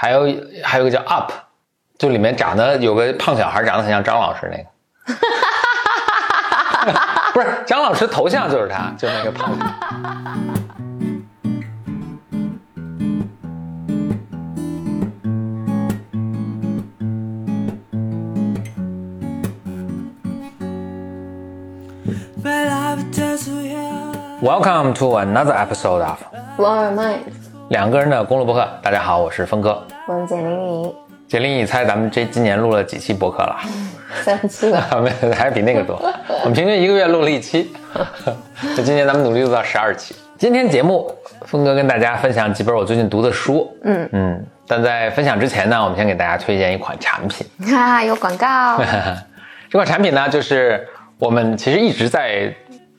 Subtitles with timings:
[0.00, 0.20] 还有
[0.62, 1.32] 还有一个叫 Up，
[1.98, 4.64] 就里面长得有个胖小孩，长得很像张老师那个。
[7.34, 9.74] 不是张老师头像就是他，就是那个胖小孩。
[24.40, 26.22] Welcome to another episode of
[26.56, 27.22] Blow Your Mind，
[27.68, 28.66] 两个人的公路博客。
[28.82, 29.86] 大家好，我是峰哥。
[30.06, 30.94] 我是简玲玲，
[31.26, 33.56] 简历，你猜咱们这今年录了几期博客了？
[34.24, 34.82] 三期了。
[35.02, 36.00] 没有，还是比那个多。
[36.40, 37.70] 我们平均一个月录了一期，
[38.74, 40.14] 就今年咱们努力录到十二期。
[40.38, 43.70] 今天节目，峰哥跟大家分享几本我最近读的书。
[43.84, 47.46] 嗯嗯，但在分享之前呢，我们先给大家推荐一款产品。
[47.70, 48.80] 哈哈，有广告。
[49.68, 52.50] 这款产品呢，就是我们其实一直在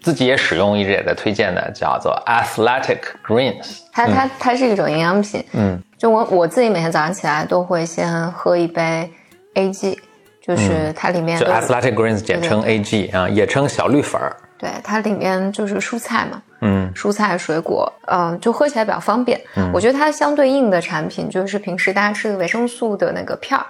[0.02, 3.80] 自己也使用，一直也在推荐的，叫做 Athletic Greens。
[3.92, 5.44] 它它它是一种营养品。
[5.54, 9.12] 嗯，就我我自己每天早上起来都会先喝一杯
[9.56, 9.98] AG，
[10.42, 14.36] 就是它里面就 Athletic Greens 简称 AG 啊，也称小绿粉儿。
[14.58, 19.40] 对它里面就是蔬菜嘛，嗯蔬菜水果，嗯、就喝起来比较方便。
[19.74, 23.66] 我觉得它相对应的产品就是平时大家吃的维生素的那个片儿。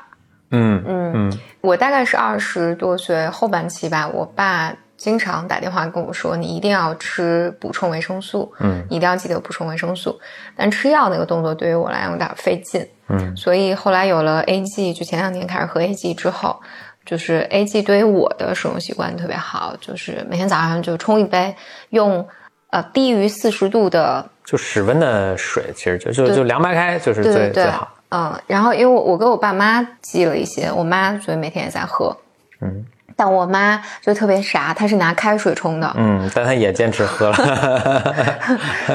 [0.52, 8.86] 嗯嗯嗯我大概是二十多岁后半期吧，我爸经常打电话跟我说，你一定要吃补充维生素，嗯。
[8.90, 10.20] 一定要记得补充维生素。
[10.58, 13.36] 但吃药那个动作对于我来讲有点费劲，嗯。
[13.36, 16.60] 所以后来有了 AG，就前两年开始喝 AG 之后，
[17.06, 21.56] 就是 AG 对于我的使用习惯特别好，就是每天早上就冲一杯，
[21.92, 22.28] 用
[22.72, 27.54] 呃低于四十度的就室温的水，其实就就就凉白开就是对对对。
[27.54, 32.16] 最最好。，嗯，然后因为我我给我爸妈寄了一些，我妈所以每天也在喝，
[32.60, 32.86] 嗯，
[33.20, 37.34] 但我妈就特别傻，她是拿开水冲的，嗯，但她也坚持喝了。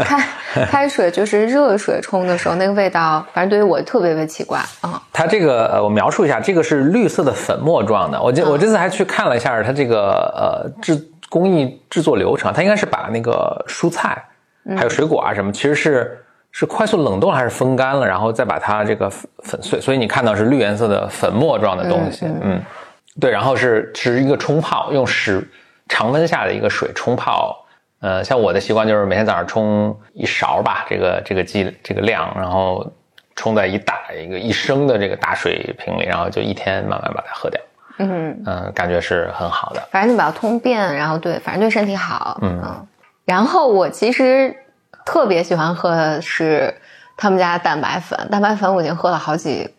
[0.03, 0.19] 开
[0.64, 8.22] 开水就是热水冲的时候，那个味道，反正对于我特别特别奇怪啊、它这个呃，我描述一下，这个是绿色的粉末状的。
[8.22, 10.98] 我这嗯我这次还去看了一下它这个呃制
[11.29, 14.24] 工艺制作流程，它应该是把那个蔬菜
[14.64, 16.18] 嗯还有水果啊什么，其实是
[16.51, 22.24] 是快速冷冻还是风干了，然后再把它这个粉粉碎，所以你看到是绿颜色的粉末状的东西。
[22.40, 22.63] 嗯
[23.20, 25.48] 对，然后是是一个冲泡，用室
[25.89, 27.61] 常温下的一个水冲泡。
[28.01, 32.86] 呃，像我的习惯就是每天早上冲一勺吧，这个这个剂这个量，然后
[33.35, 37.61] 冲在一大一个一升的这个大水瓶里，然后就一天慢慢把它喝掉。
[37.98, 39.81] 嗯，嗯、感觉是很好的。
[39.91, 42.86] 反正就比较通便，然后对，反正对身体好，嗯
[43.25, 44.55] 然后我其实
[45.07, 46.75] 特别喜欢喝的是
[47.17, 49.70] 他们家的蛋白粉，蛋白粉我已经喝了好几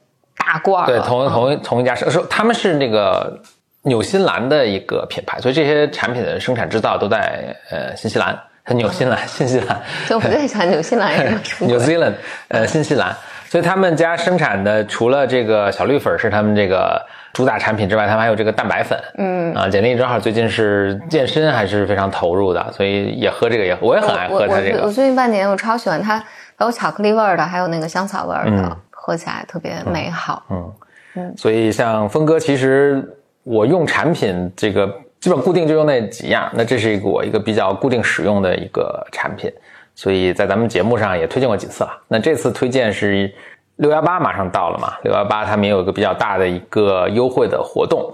[0.45, 1.29] 大罐了，对，同嗯。
[1.29, 3.39] 同一同一家是说他们是那个
[3.83, 8.37] 纽西兰的一个品牌，所以这些产品的生产制造都在呃新西兰、
[8.69, 9.81] 纽西兰、新西兰。
[10.07, 12.13] 就我最喜欢纽西兰人出 New Zealand，
[12.47, 13.15] 呃，新西兰，
[13.47, 16.99] 所以他们家生产的除了这个小绿粉是他们这个
[17.31, 18.99] 主打产品之外，他们还有这个蛋白粉。
[19.17, 19.53] 嗯。
[19.53, 24.81] 啊，简历正好最近是健身还是非常投入的，所以也喝这个也我也很爱我我我喝它这个。
[24.83, 26.23] 我最近半年我超喜欢它，
[26.59, 30.43] 有巧克力味儿的，还有那个香草味儿的，嗯喝起来特别美好。
[30.49, 31.33] 嗯。
[31.37, 33.07] 所以像峰哥，其实
[33.43, 39.51] 我用产品这个基本固定就用那几样，那这是一个我一个比较固定使用的一个产品，
[39.93, 42.01] 所以在咱们节目上也推荐过几次了。
[42.07, 43.31] 那这次推荐是
[43.75, 48.11] 六幺八马上到了嘛，六幺八他们也有一个比较大的一个优惠的活动，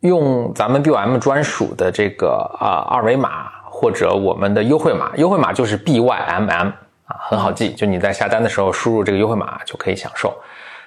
[0.00, 2.28] 用咱们 BOM 专属的这个
[2.58, 6.81] 啊、二维码或者我们的优惠码，优惠码就是 BYMM 啊，
[7.28, 10.34] 很好记，就你在下单的时候输入这个优惠码就可以享受。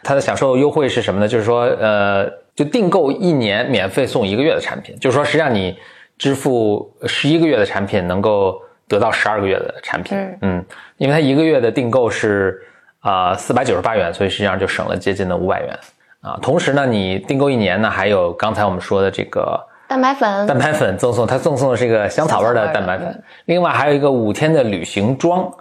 [0.04, 1.28] 它的享受优惠是什么呢？
[1.28, 5.76] 就是说，呃，就订购一年免费送一个月的产品，就是说，实际上你
[6.18, 10.16] 支付十一个月的产品，能够得到十二个月的产品。
[10.42, 10.64] 嗯
[10.98, 12.62] 因为它一个月的订购是
[13.00, 15.80] 啊四百九十八元，所以实际上就省了接近的五百元
[16.22, 16.38] 啊。
[16.40, 25.52] 同时呢，你订购一年呢，还有刚才我们说的这个蛋白粉，蛋白粉赠送，它赠送的是一个香草味儿的蛋白粉另外还有一个五天的旅行装。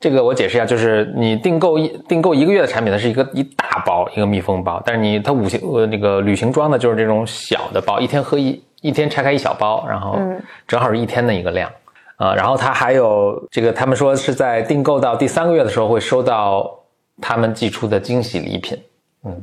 [0.00, 10.18] 这个我解释一下，就是你订购一订购一个月的产品，它是一个一大包一个密封包，但是你它五行呃那个旅行装呢，就是这种小的包，一天喝一一天拆开一小包，然后
[10.66, 11.70] 正好是一天的一个量
[12.16, 16.68] 啊、然后它还有这个，他们说是在订购到第三个月的时候会收到
[17.20, 18.76] 他们寄出的惊喜礼品，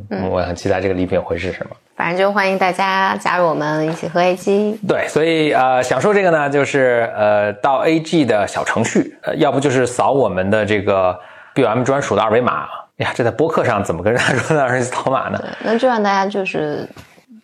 [0.10, 1.76] 嗯，我很期待这个礼品会是什么。
[1.96, 4.78] 反正就欢迎大家加入我们一起喝 A G。
[4.88, 11.18] 对，所以呃，享受这个呢，就是呃，到 AG 的小程序，呃，要不就是扫我们的这个
[11.54, 12.68] BOM 专属的二维码。
[12.98, 14.70] 哎呀，这在播客上怎么跟大家说呢？
[14.70, 15.42] 是扫码呢？
[15.64, 16.88] 那就让大家就是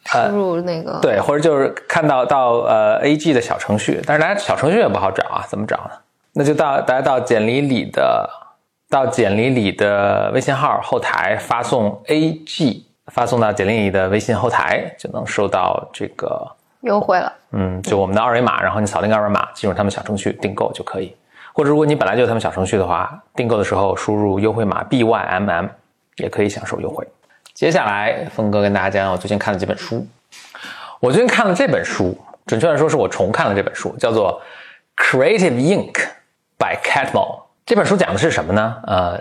[0.05, 5.91] 输入那个、对，或者就是看到到呃 AG 的小程序，但是大家小程序也不好找啊，怎么找呢？
[6.33, 8.29] 那就到大家到简历里的
[8.91, 16.45] 到简历里的微信号后台发送 AG，发送到简历里的微信后台就能收到这个
[16.81, 17.33] 优惠了。
[17.51, 21.15] 嗯，就我们的二维码，然后你扫那个二维码进入他们小程序订购就可以。
[21.53, 25.69] 或者如果你本来就有他们小程序的话，订购的时候输入优惠码 BYMM
[26.17, 27.07] 也可以享受优惠。
[27.53, 30.05] 接下来，峰哥跟大家讲讲我最近看了几本书。
[30.99, 34.41] 我最近看了这本书，准确来说是我重看了这本书，叫做
[35.01, 35.93] 《Creative Ink
[36.57, 37.37] by Catmull》。
[37.71, 38.75] 这本书讲的是什么呢？
[38.85, 39.17] 呃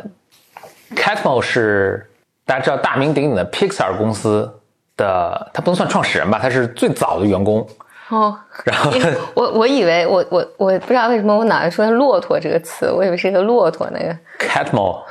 [0.96, 2.10] ，Catmull 是
[2.44, 4.52] 大家知道大名鼎鼎的 Pixar 公司
[4.96, 7.64] 的，他不能算创始人吧，他是最早的员工。
[8.08, 8.90] 哦，然后
[9.34, 14.18] 我我以为我我我不知道为什么我脑袋出现骆驼这个词，我以为是一个骆驼那个。
[14.40, 15.04] Catmull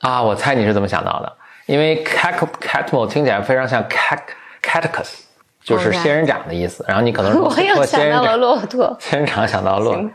[0.00, 1.30] 啊，我猜你是怎么想到的？
[1.66, 4.18] 因为 cat Catmull 听起来非常像 cat
[4.62, 5.18] catechus，
[5.62, 6.82] 就是仙人掌的意思。
[6.88, 10.10] 然后你可能说 我又想到了骆驼，仙人掌想到骆驼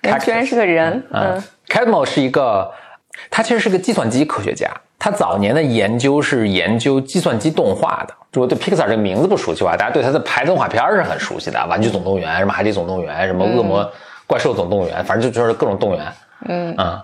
[0.00, 2.70] 人居然是个人，嗯嗯，Catmull 是一个，
[3.30, 4.70] 他其实是个计算机科学家。
[4.98, 8.14] 他早年的研究是研究计算机动画的。
[8.32, 13.88] 如果对 Pixar 这个名字不熟悉的话，大家对他的拍动画片是很熟悉的，《玩具总动员》、什么《海底总动员》、什么《恶魔
[14.26, 16.12] 怪兽总动员》，反正就就是各种动员。
[16.48, 17.02] 嗯啊，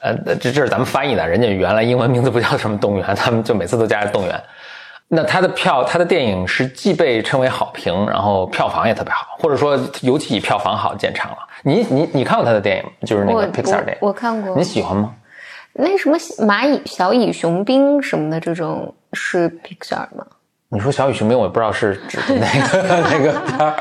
[0.00, 4.42] 呃，这这是咱们翻译的，人家原来英文名字不叫什么动员，他们就每次都加动员。
[5.14, 11.36] 那他的票，他的电影是既被称为好评，然后票房也特别好，或者说尤其以票房好见长了。
[11.64, 12.90] 你你你看过他的电影吗？
[13.04, 15.14] 就是那个 Pixar 电影，我我看过你喜欢吗？
[15.74, 16.16] 那什么
[16.46, 20.24] 蚂蚁、小蚁、雄兵什么的这种是 Pixar 吗？
[20.70, 23.74] 你说小蚁雄兵，我也不知道是指的那个 哪个片儿。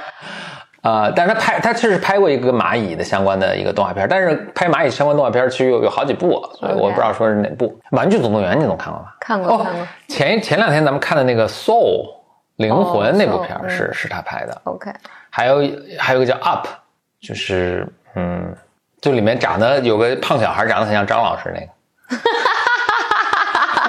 [0.81, 7.79] 啊、但是他拍他确实拍过一个蚂蚁的相关的一个动画片，但是拍蚂蚁相关动画片其实有有好几部，所以我不知道说是哪部。
[7.91, 9.09] 玩具总动员你总看过吧？
[9.09, 12.07] 哦看过看过，前前两天咱们看的那个《Soul》
[12.55, 14.91] 灵魂哦那部片是、是他拍的，OK，
[15.29, 15.57] 还有
[15.99, 16.67] 还有一个叫 Up，
[17.19, 18.55] 就是嗯，
[18.99, 21.67] 就里面长得有个胖小孩，长得很像张老师那个。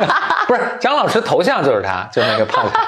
[0.47, 2.87] 不是张老师头像就是他，就是那个胖小孩。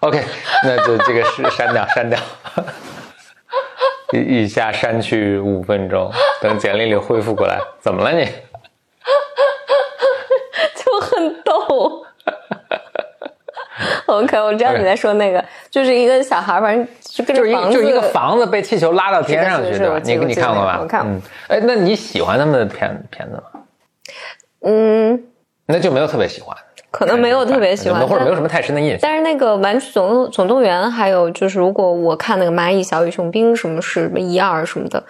[0.00, 0.22] OK，
[0.64, 2.18] 那就这个是删掉删掉，
[4.12, 6.10] 以以下删去五分钟，
[6.40, 7.60] 等简历里恢复过来。
[7.80, 8.24] 怎么了你？
[10.74, 12.04] 就很逗。
[14.06, 20.00] OK，我知道你在说那个，就是一个小孩，反正就跟就是一着房子，就是一个房子被气球拉到天上去，的是对吧？
[20.02, 20.78] 你你看过吧？
[20.82, 23.42] 我看过嗯，哎，那你喜欢他们的片片子吗？
[24.62, 25.22] 嗯，
[25.66, 26.56] 那就没有特别喜欢，
[26.90, 28.98] 可能没有特别喜欢，但或者没有什么太深的印象。
[29.02, 35.02] 但是那个《玩具总总动员》，还有就是，如果我看那个蚂蚁、小蚁、雄兵什么是什么一二什么的，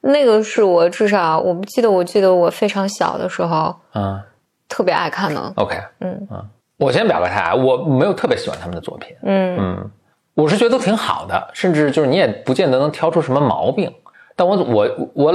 [0.00, 4.20] 那个是我至少我不记得，我记得我非常小的时候嗯
[4.68, 5.52] 特别爱看的。
[5.56, 6.44] ，OK，嗯嗯，
[6.76, 9.90] 我先表个态啊，我没有特别喜欢他们的作品，嗯嗯，
[10.34, 13.92] 我是觉得都挺好的，甚至就是你也不见得能挑出什么毛病。
[14.36, 15.34] 但我我我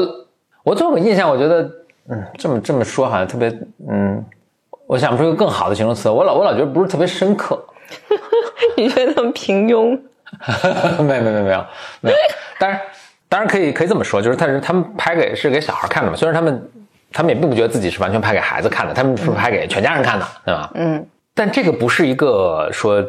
[0.64, 1.62] 我总有个印象，我觉得，
[2.10, 3.50] 嗯，这么这么说好像特别，
[3.90, 4.24] 嗯，
[4.94, 6.08] 我想不出一个更好的形容词。
[6.08, 7.60] 我老我老觉得不是特别深刻，
[8.78, 10.00] 你觉得很平庸？
[11.04, 11.66] 没有没有没有没有
[12.02, 12.16] 没有，
[12.60, 12.80] 当然
[13.28, 16.72] 当然可以可以这么说，就是他是他们拍给是给小孩看的嘛，虽然他们
[17.12, 20.70] 他们也并不觉得自己是完全拍给孩子看的，他们是拍给全家人看的，对吧？
[20.76, 21.04] 嗯
[21.34, 23.04] 但这个不是一个说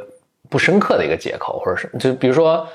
[0.48, 2.66] 不深刻的一个借口，或者是就比如说，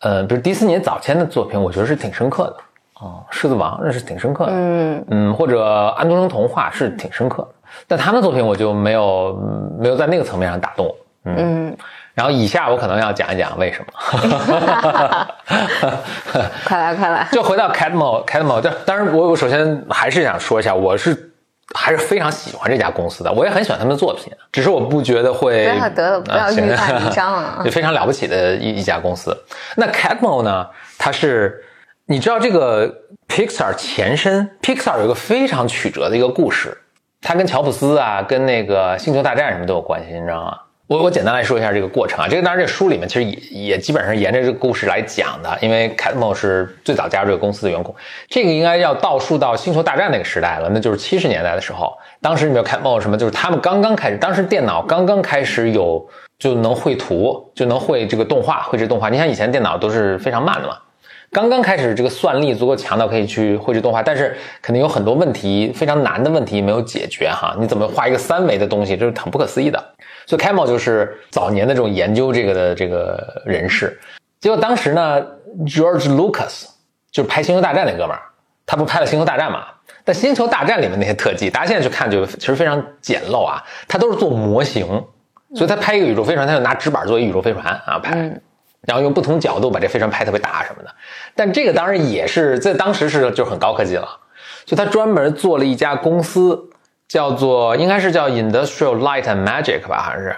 [0.00, 2.56] 呃，比如迪士尼早前的作品，我觉得是挺深刻的
[3.00, 5.64] 哦，狮子王》那是挺深刻的，嗯嗯，或者
[5.96, 7.48] 安徒生童话是挺深刻的，
[7.86, 11.34] 但他们的作品我就没有嗯没有在那个层面上打动我，嗯。
[11.38, 11.76] 嗯，
[12.14, 13.86] 然后以下我可能要讲一讲为什么。
[16.64, 17.26] 快来快来！
[17.32, 21.32] 就回到 Catmull，Catmull，但当然我我首先还是想说一下，我是
[21.74, 29.36] 还是非常喜欢这家公司的，我也很喜欢他们的作品，只是我不觉得会不要得了不要欲盖弥彰啊 就非常了不起的一一家公司。
[29.76, 30.66] 那 Catmull 呢，
[30.98, 31.62] 它是
[32.06, 32.92] 你知道这个
[33.28, 36.76] Pixar 前身，Pixar 有一个非常曲折的一个故事，
[37.20, 40.58] 它跟乔布斯啊，跟那个星球大战什么都有关系，你知道吗？
[40.86, 47.94] 我我简单来说一下这个过程啊，这个当然这书里面其实也也基本上沿着这个故事来讲的，因为 Catmull 是最早加入这个公司的员工，
[48.28, 56.08] 这个应该要倒数到星球大战那个时代了，那就是七十年代的时候，当时你知道 Catmull 什么，就是他们刚刚开始，当时电脑刚刚开始有
[56.38, 60.78] 就能绘图，就能绘这个动画，绘制动画，你想以前电脑都是非常慢的嘛。
[61.30, 67.54] 刚刚开始，这个算力足够强到可以去绘制动画，但是肯定有很多问题，非常难的问题没有解决哈。
[67.58, 69.82] 你怎么画一个三维的东西，这是很不可思议的。
[70.26, 73.98] 所以 Camel 就是早年的这种研究这个的这个人士。
[74.40, 75.22] 结果当时呢
[75.66, 76.66] ，George Lucas
[77.10, 78.22] 就是拍《星球大战》那哥们儿，
[78.64, 79.64] 他不拍了《星球大战》嘛？
[80.04, 84.86] 但《星球大战》里面那些特技，大家现在去看就其实非常简陋啊，他都是做模型，
[85.54, 88.40] 所以他拍一个宇宙飞船，他就拿纸板做一宇宙飞船啊拍。
[88.86, 90.90] 然后用不同角度把这飞船拍特别大什么的，
[91.34, 94.08] 但这个当然也是在当时是就很高科技了，
[94.64, 96.70] 就他专门做了一家公司，
[97.08, 100.36] 叫做应该是叫 Industrial Light and Magic 吧，好像是，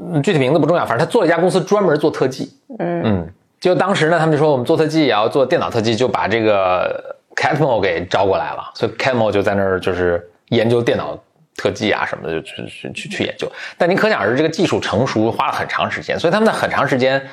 [0.00, 2.52] 嗯具体名字不重要，反正他做了一家公司专门做特技。
[2.78, 11.18] 嗯嗯，就当时呢，他们就说我们做特技也要做电脑特技，就把这个 Catmull 给招过来了，所以 Catmull 就在那儿就是研究电脑
[11.56, 13.50] 特技啊什么的，就去去去去研究。
[13.78, 17.26] 但您可想而知，这个技术成熟花了很长时间，所以他们在很长时间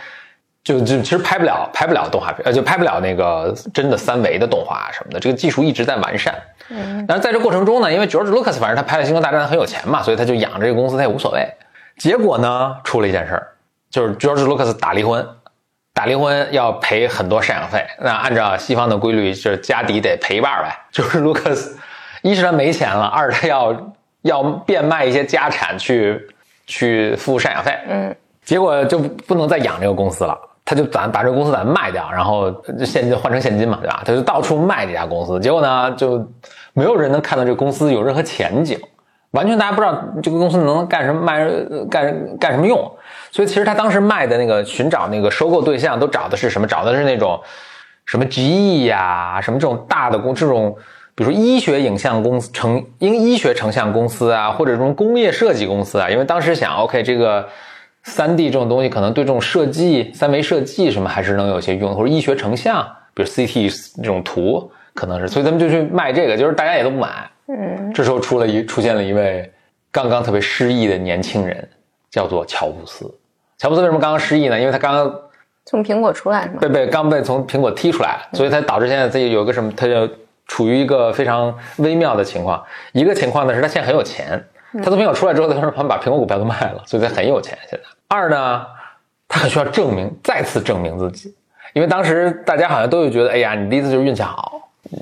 [0.63, 6.33] 就就其实拍不了拍不了动画片，呃，就拍不了那个真的三维的动画啊什么的，这个技术一直在完善。
[6.69, 11.45] 嗯但是在这过程中呢，因为 George Lucas 反正他拍了《星球大战》很有钱嘛，所以他就养这个公司，他也无所谓。
[11.97, 13.47] 结果呢，出了一件事儿，
[13.89, 15.27] 就是 George Lucas 打离婚，
[15.93, 17.85] 打离婚要赔很多赡养费。
[17.99, 20.73] 那按照西方的规律，就是家底得赔一半呗。
[20.91, 21.73] 就是 Lucas，
[22.21, 26.25] 一是他没钱了，二是他要要变卖一些家产去
[26.65, 27.77] 去付赡养费。
[27.89, 28.15] 嗯
[28.45, 32.49] 结果就不能再养这个公司了，他就打把这个公司咱卖掉，然后
[32.85, 34.01] 现金换成现金嘛，对吧？
[34.05, 36.25] 他就到处卖这家公司，结果呢，就
[36.73, 38.79] 没有人能看到这公司有任何前景，
[39.31, 41.45] 完全大家不知道这个公司能干什么，卖
[41.89, 42.79] 干干什么用。
[43.31, 46.67] 所以其实他当时卖的那个寻找那个收购对象，都找的是什么？
[46.67, 47.39] 找的是那种
[48.05, 50.75] 什么 GE 呀、什么这种大的公这种。
[51.15, 57.47] 比如说医学影像公司成因医学成像公司啊，或者这种工业设计公司啊，因为当时想，OK，这个
[58.03, 67.29] 三 D 这种东西可能对这种设计、三维设计什么还是能有些用，或者医学成像，比如 CT 这种图可能是，所以他们就去卖这个，就是大家也都不买。
[67.47, 69.51] 嗯这时候出了一出现了一位
[69.91, 71.67] 刚刚特别失意的年轻人，
[72.09, 73.09] 叫做乔布斯。
[73.57, 74.59] 乔布斯为什么刚刚失意呢？
[74.59, 75.13] 因为他刚刚
[75.65, 76.57] 从苹果出来是吗？
[76.59, 80.09] 被被刚被从苹果踢出来，所以他导致现在自己有一个什么，他就
[80.47, 82.61] 处于一个非常微妙的情况。
[82.91, 84.43] 一个情况呢是他现在很有钱，
[84.83, 87.89] 他从苹果出来之后，他说他们把苹果股票都卖了，所以他很有钱现在。
[88.13, 88.65] 二呢，
[89.27, 91.33] 他很需要证明，再次证明自己，
[91.73, 94.59] 因为当时大家好像都会觉得，哎呀，你第一次就是运气好。
[94.91, 94.99] 嗯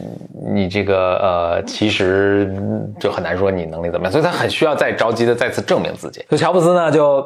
[0.54, 6.26] 你这个呃，其实嗯就很难说你能力怎么样，所以他很需要再着急的再次证明自己。
[6.30, 7.22] 所以乔布斯呢，就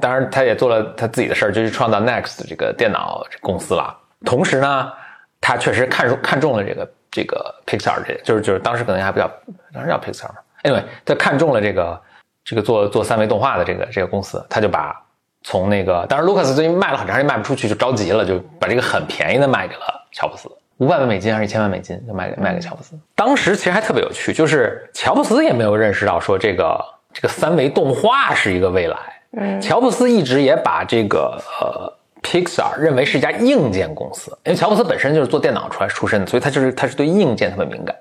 [0.00, 3.96] 当然他也做了他自己的事儿，就是创造 Next 这个电脑公司了。
[4.24, 4.92] 同时呢，
[5.40, 9.30] 他确实看中看中了这个这个 Pixar 这，就是就是当时可能还比较
[9.72, 10.36] 当时叫 Pixar 嘛。
[10.64, 12.00] Anyway，他看中了这个
[12.44, 15.00] 这个做做三维动画的这个这个公司，他就把
[15.48, 20.50] 从那个当时 Lucas 最近卖了很长时间卖不出去，就着急了，就把这个很便宜的卖给了乔布斯。
[20.78, 22.98] 五百万美金还是一千万美金，就卖给卖给乔布斯。
[23.14, 28.96] 当时其实还特别有趣，就是乔布斯也没有认识到说这个这个三维动画是一个未来。
[29.38, 37.94] 嗯乔布斯一直也把这个呃 Pixar 认为是一家硬件公司，因为乔布斯本身就是做电脑出来出身的，所以他就是他是对硬件特别敏感。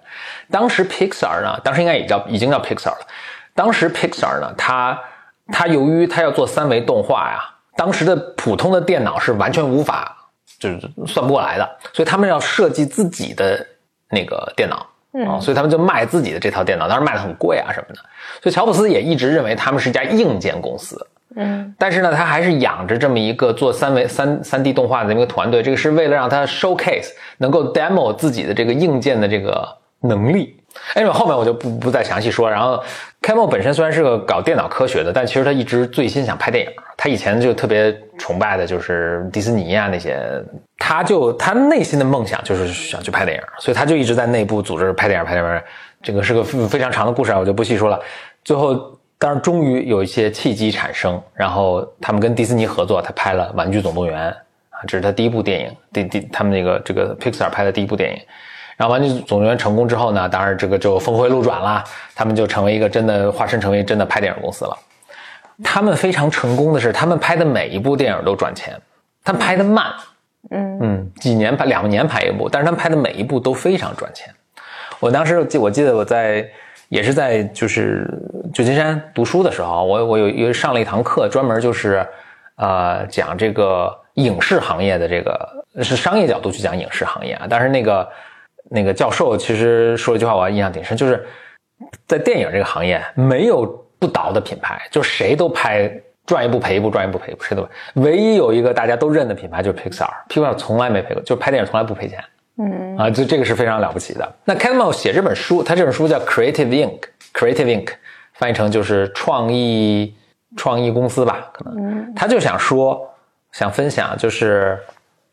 [0.50, 3.06] 当时 Pixar 呢，当时应该也叫已经叫 Pixar 了。
[3.54, 5.00] 当时 Pixar 呢，它
[5.48, 7.40] 它由于他要做三维动画呀，
[7.76, 10.16] 当时的普通的电脑是完全无法
[10.60, 13.66] 就是算不过来的，所以他们要设计自己的
[14.10, 14.88] 那个电脑。
[15.26, 18.02] 啊、所以他们就卖自己的这套电脑，当然卖的很贵啊什么的。
[18.44, 29.66] 所以乔布斯也一直认为他们是一家硬件公司，嗯但是呢，他还是养着这么一个做三维三三 D 动画的这么一个团队，这个是为了让他 showcase 能够 demo 自己的这个硬件的这个
[30.02, 30.60] 能力。
[30.94, 32.50] 哎，后面我就不不再详细说。
[32.50, 32.82] 然后
[33.22, 36.72] Camo 本身虽然是个搞电脑科学的，但其实他一直最心想拍电影。
[36.98, 40.18] 他以前就特别崇拜的就是迪士尼啊那些，
[40.78, 45.62] 他就他内心的梦想就是想去拍电影，所以他就一直在内部组织拍电影，拍电影。
[46.02, 48.00] 这个是个非常长的故事啊，我就不细说了。
[48.44, 48.76] 最后，
[49.18, 54.30] 当然终于有一些契机产生，然后他们跟迪士尼合作，他拍了《玩具总动员》
[54.70, 58.18] 啊，这是他第一部电影，第第他们那个这个 Pixar 拍的第一部电影。
[58.78, 64.78] 然后《玩具总动员》成功之后呢，当然这个就峰回路转啦，他们就成为一个真的化身成为真的拍电影公司了。
[65.64, 68.78] 他们非常成功的是，他们拍的每一部电影都赚钱，
[69.24, 69.86] 他们拍的慢，
[70.52, 74.34] 嗯嗯，几年拍两年拍一部，但是他们拍的每一部都非常赚钱。
[75.00, 76.46] 我当时记，我记得我在
[76.90, 78.06] 也是在就是
[78.54, 82.06] 旧金山读书的时候，我我有有上了一堂课，专门就是
[82.58, 87.48] 呃讲这个影视行业的这个是商业角度去讲影视行业啊。
[87.50, 88.06] 但是那个
[88.70, 91.26] 那个教授其实说了一句话，我印象挺深，就是
[92.08, 93.66] 在电影这个行业没有
[94.00, 95.92] 不倒的品牌，就谁都拍
[96.26, 97.68] 赚一部赔一部，赚一部赔一部，谁都
[98.02, 102.24] 唯一有一个大家都认的品牌就是 Pixar，Pixar 从来没赔过，就拍电影从来不赔钱。
[102.58, 104.34] 嗯啊，就这个是非常了不起的。
[104.46, 107.90] 那 o 写这本书，他这本书叫 Creative Inc.，Creative Inc.
[108.36, 110.16] 翻译成就是创意
[110.56, 113.14] 创意公司吧，可能嗯他就想说，
[113.52, 114.80] 想分享就是，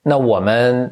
[0.02, 0.90] 那我们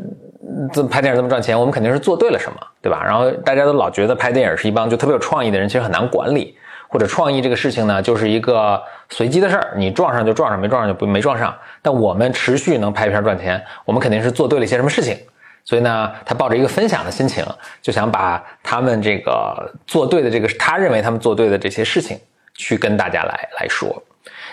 [0.72, 3.02] 这么拍电影这么赚钱，我们肯定是做对了什么，对吧？
[3.04, 6.56] 然后大家都老觉得拍电影是一帮就特别有创意的人，其实很难管理，
[6.88, 11.54] 或者创意这个事情呢，就是一个随机的事儿，你撞上就撞上，没撞上就不没撞上。
[11.82, 15.16] 但我们持续能拍片赚钱，我们肯定是做对了一些什么事情。
[15.62, 17.44] 所以呢，他抱着一个分享的心情，
[17.82, 22.18] 就想把他们这个做对的这个他认为他们做对的这些事情，
[22.54, 24.02] 去跟大家来来说。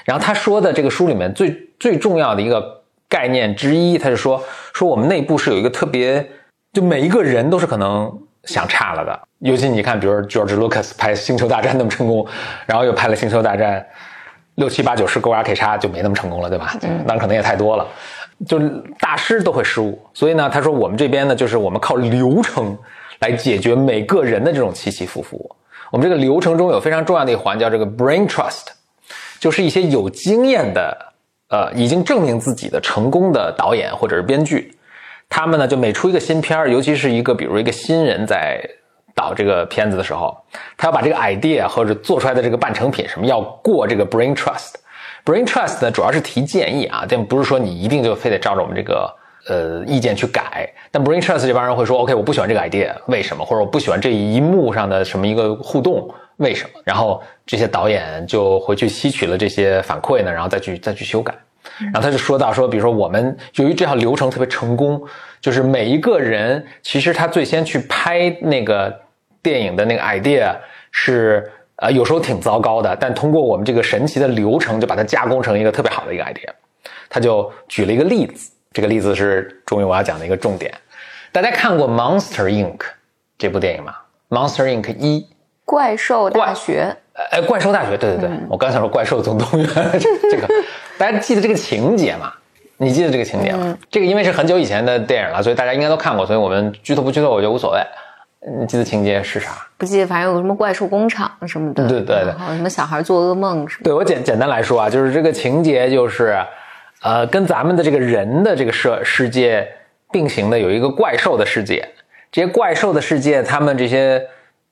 [0.03, 4.43] 然后他说的这个书里面最最重要的一个概念之一，他就说
[4.77, 6.23] 说我们内部是有一个特别，
[6.71, 9.19] 就每一个人都是可能想差了的。
[9.39, 12.23] 尤其你看，比如 George Lucas 拍《星球大战》那么成功，
[12.67, 13.81] 然后又拍了《星球大战》
[14.53, 16.75] 六七八九十勾牙 K 叉就没那么成功了，对吧？
[16.83, 17.87] 嗯，当然可能也太多了，
[18.45, 19.99] 就是大师都会失误。
[20.13, 22.77] 所以呢，他说我们这边呢，就是我们靠流程
[23.21, 25.55] 来解决每个人的这种起起伏伏。
[25.89, 28.67] 我们这个流程中有非常重要的一环叫这个 Brain Trust。
[29.39, 31.06] 就是一些有经验的，
[31.49, 34.77] 呃，已经证明自己的成功的导演或者是编剧，
[35.29, 38.61] 他们呢就每出一个新片儿，尤其是一个比如一个新人在
[39.15, 40.37] 导这个片子的时候，
[40.77, 44.73] 他要把这个 idea 或者做出来的这个半成品什么要过这个 brain trust。
[45.25, 49.13] brain trust 呢主要是提建议啊，但不是说你一定就非得照着我们这个
[49.47, 50.69] 呃意见去改。
[50.91, 53.43] 但 brain trust 这帮人会说，OK，我不喜欢这个 idea，为什么？
[53.43, 56.09] 或者我不喜欢这一幕上的什么一个互动。
[56.37, 56.79] 为什么？
[56.83, 61.33] 然后这些导演就回去吸取了这些反馈呢，然后再去再去修改。
[61.79, 65.01] 然后他就说到说，比如说我们由于这套流程特别成功，
[65.41, 69.01] 就是每一个人其实他最先去拍那个
[69.41, 70.55] 电影的那个 idea
[70.91, 76.49] 是呃有时候挺糟糕的，但通过我们这个神奇的流程就把它加工成一个特别好的一个 idea。
[77.09, 80.71] 他就举了一个例子，这个例子是终于我要讲的一个重点。
[81.31, 82.77] 大家看过《Monster Inc》
[83.35, 83.95] 这部电影吗？
[84.37, 85.25] 《Monster Inc》一。
[85.65, 86.95] 怪兽大学，
[87.31, 89.67] 哎，怪兽大学，对对对，我刚想说怪兽总动员，
[90.29, 90.47] 这个
[90.95, 92.31] 大家记得这个情节吗？
[92.77, 93.75] 你记得这个情节吗？
[93.89, 97.81] 这个因为是很久以前的电影了，所以大家应该都看过，所以我们剧透不剧透我觉得无所谓。
[98.59, 99.49] 你记得情节是啥？
[99.75, 103.81] 不记得，反正有什么怪兽工厂什么的，对对对，什么小孩做噩梦什么。
[103.83, 106.37] 对我简简单来说啊，就是这个情节就是，
[107.01, 109.67] 呃，跟咱们的这个人的这个世世界
[110.11, 111.87] 并行的有一个怪兽的世界，
[112.31, 114.27] 这些怪兽的世界，他们这些。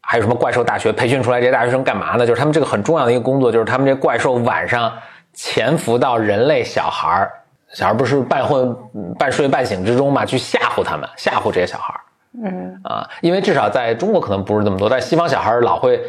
[0.08, 2.27] 还有什么怪兽大学培训出来这些大学生干嘛呢？
[2.27, 4.94] 就是他们这个很重要的一个工作，就是他们这怪兽晚上
[5.34, 7.32] 潜伏到人类小孩儿，
[7.73, 8.71] 小孩不是半昏
[9.17, 11.99] 半睡半醒之中嘛，去吓唬他们，吓唬这些小孩儿。
[12.43, 15.99] 嗯啊，因为至少在中国可能不是这么多，但西方小孩老会，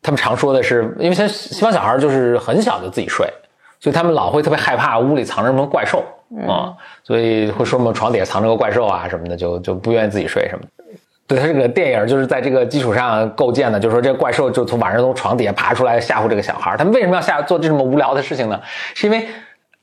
[0.00, 3.26] 他们常说的是，因为现在西方小孩就是很小就自己睡，
[3.80, 6.04] 所以他们老会特别害怕屋里藏着什么怪兽
[6.46, 10.64] 啊，所以会说什么床底下藏着个怪兽啊什么的，就就不愿意自己睡什么。
[11.26, 18.60] 对他这个电影就是在这个基础上构建的，就是说这怪兽就从晚上从床底下爬出来吓唬这个小孩他们为什么要吓做这么无聊的事情呢？
[18.94, 19.28] 是因为，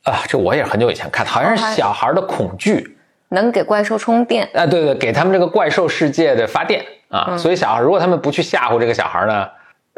[0.03, 2.97] 啊，这我也是很久以前看，好像是小孩的恐惧。
[3.29, 4.47] 能给怪兽充电。
[4.53, 9.47] 啊，对对，给他们这个怪兽世界的发电啊，所以小孩如果他们不去吓唬这个小孩呢，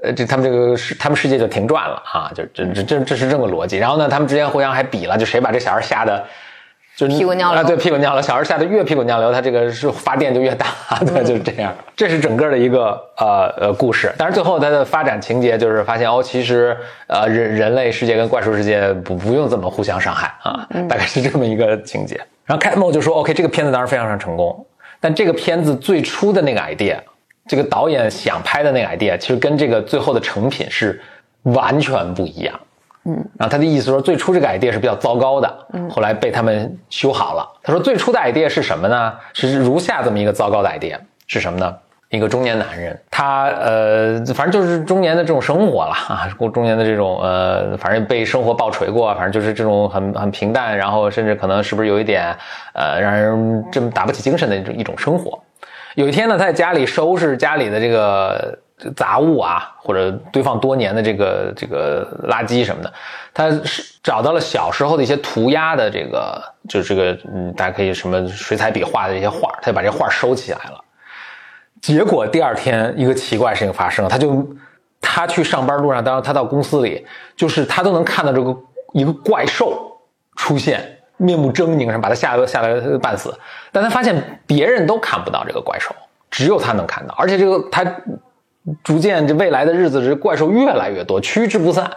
[0.04, 3.78] 呃，这他们这个世他们世界就停转了啊，就这这这这是这个逻辑。
[3.78, 6.26] 然后呢，他们之间互相还比了，就谁把这小孩吓得。
[6.96, 7.64] 就屁股尿流啊！
[7.64, 10.66] 对，屁股尿流，小孩吓得越屁股尿流，他这个是发电就越大，
[11.08, 11.74] 对，就是这样。
[11.96, 16.76] 这是整个的一个呃呃故事，但是最后它的发展情节就是发现哦，其实
[17.08, 22.20] 呃人人类世界跟怪兽世界不不用这么互相伤害啊，大概是这么一个情节。
[22.44, 24.66] 然后 Catmull 就说：“OK，这个片子当然非常非常成功，
[25.00, 26.98] 但这个片子最初的那个 idea，
[27.50, 31.02] 这个导演想拍的那个 idea，其实跟这个最后的成品是
[31.42, 32.58] 完全不一样。”
[33.06, 37.48] 嗯，然后他的意思说，最初这个 idea 是比较糟糕的，嗯，后来被他们修好了。
[37.64, 39.14] 他说最初的 idea 是什么呢？
[39.34, 41.76] 是如下这么一个糟糕的 idea 是什么呢？
[42.10, 52.36] 一个中年男人，他呃，反正就是中年的这种生活了啊，过中年的这种呃，反正被生活暴锤过，反正就是这种很很平淡，然后甚至可能是不是有一点
[52.74, 55.40] 呃，让人这么打不起精神的一种一种生活。
[56.00, 58.58] 有一天呢，他在家里收拾家里的这个。
[58.96, 62.94] 杂物啊，或者堆放多年的这个这个垃圾什么的，
[63.34, 70.82] 他是找到了小时候的一些涂鸦的这个，就这个嗯，大家可以什么水彩笔画的这些画，他就把这画收起来了。
[71.82, 74.48] 结果第二天一个奇怪事情发生了，他就
[75.02, 78.58] 他去上班路上，当时他到公司里，就是他都能看到这个
[78.94, 80.00] 一个怪兽
[80.38, 83.32] 出现，面目狰狞，上把他吓得吓得半死。
[83.72, 85.96] 但他发现别人都看不到这个怪兽，
[86.32, 87.86] 只有他能看到，而且这个他。
[88.84, 91.90] 逐渐，这未来的日子，这怪兽越来越多，趋之不散，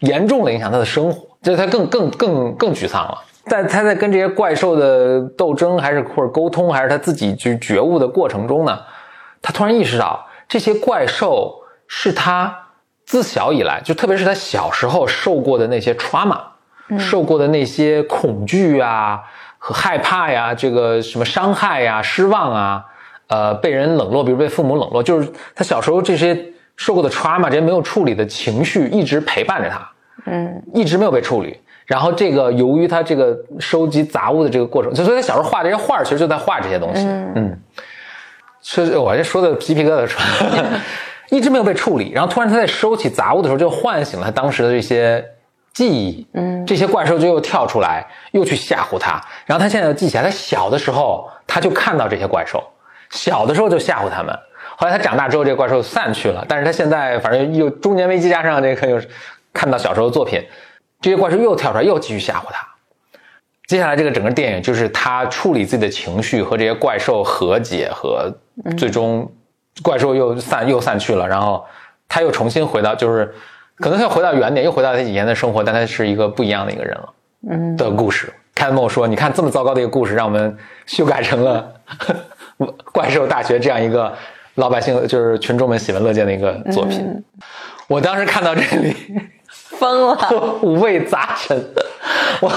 [0.00, 3.22] 严重的影响他的生活，这他更更更更沮丧了。
[3.46, 8.78] 在他在跟这些怪兽的斗争，还是或者沟通，还是他自己去觉悟的过程中呢？
[9.40, 11.54] 他突然意识到，这些怪兽
[11.86, 12.54] 是他
[13.06, 16.38] 自小以来，就特别是他小时候受过的那些 trauma，
[16.96, 19.20] 受过的那些恐惧啊
[19.58, 22.84] 和害怕呀，这个什么伤害呀、失望啊。
[23.26, 26.34] 呃，被人冷落，比如被父母冷落，就是他小时候这些
[26.76, 29.86] 受过的 trauma，这些没有处理的情绪一直陪伴着他，
[30.24, 31.60] 嗯，一直没有被处理。
[31.84, 37.04] 然后这个由于他这个收集杂物的这个过程，就所以他小时候画这些画，其实就在画这些东西。
[37.06, 37.58] 嗯，
[38.62, 40.80] 是我这说的鸡皮疙瘩出来，
[41.28, 42.10] 一直没有被处理。
[42.12, 45.22] 然后突然他在收起杂物的时候，就唤醒了他当时的这些
[45.78, 46.26] 记忆。
[46.32, 49.20] 嗯，这些怪兽就又跳出来，又去吓唬他。
[49.46, 52.60] 然后他现在又记起来，他小的时候他就看到这些怪兽，
[53.10, 54.36] 小的时候就吓唬他们。
[54.76, 59.00] 后来他长大之后，这个怪兽散去了，但是他现在反正又中年危机加上这个又
[59.52, 60.44] 看到小时候的作品。
[61.00, 62.66] 这些怪兽又跳出来，又继续吓唬他。
[63.68, 68.32] 接下来这个整个电影就是他处理自己的情绪和这些怪兽和解，和
[68.76, 69.30] 最终
[69.80, 71.64] 怪兽又散又散去了，然后
[72.08, 73.32] 他又重新回到，就是
[73.80, 77.12] 可能他又回到原点，又回到他以前的生活，但他是一个不一样的一个人了。
[77.50, 78.32] 嗯，的故事。
[78.54, 81.72] 凯莫说：“你看这么糟糕的一个故事，让我们修改成了
[82.92, 84.12] 《怪兽大学》这样一个
[84.56, 87.24] 老百姓就是群众们喜闻乐见的一个作品。”
[87.86, 88.94] 我当时看到这里。
[89.78, 90.18] 疯了，
[90.62, 91.56] 五味杂陈。
[92.40, 92.52] 我，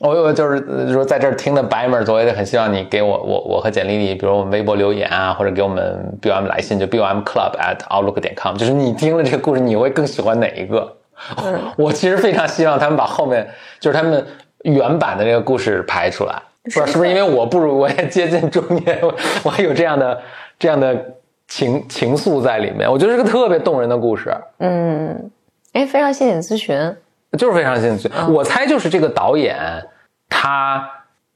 [0.00, 10.96] 我有就是说在这儿听的白们，我也很希望你给我我我和简丽丽，比如我们微博留言啊，或者给我们 B O M 来信，就 B O M Club at Outlook 点 com，就是你听了这个故事，你会更喜欢哪一个？
[11.78, 13.48] 我其实非常希望他们把后面
[13.80, 14.22] 就是他们
[14.64, 19.00] 原版的这个故事排出来，不知道是不是因为我不如我也接近中年，
[19.42, 20.20] 我还有这样的
[20.58, 20.94] 这样的
[21.48, 22.90] 情情愫在里面。
[22.90, 24.36] 我觉得是个特别动人的故事。
[24.58, 25.30] 嗯。
[25.72, 26.96] 哎，非常谢谢咨询，
[27.38, 28.10] 就是非常心理咨询。
[28.32, 29.56] 我猜就是这个导演，
[30.28, 30.82] 他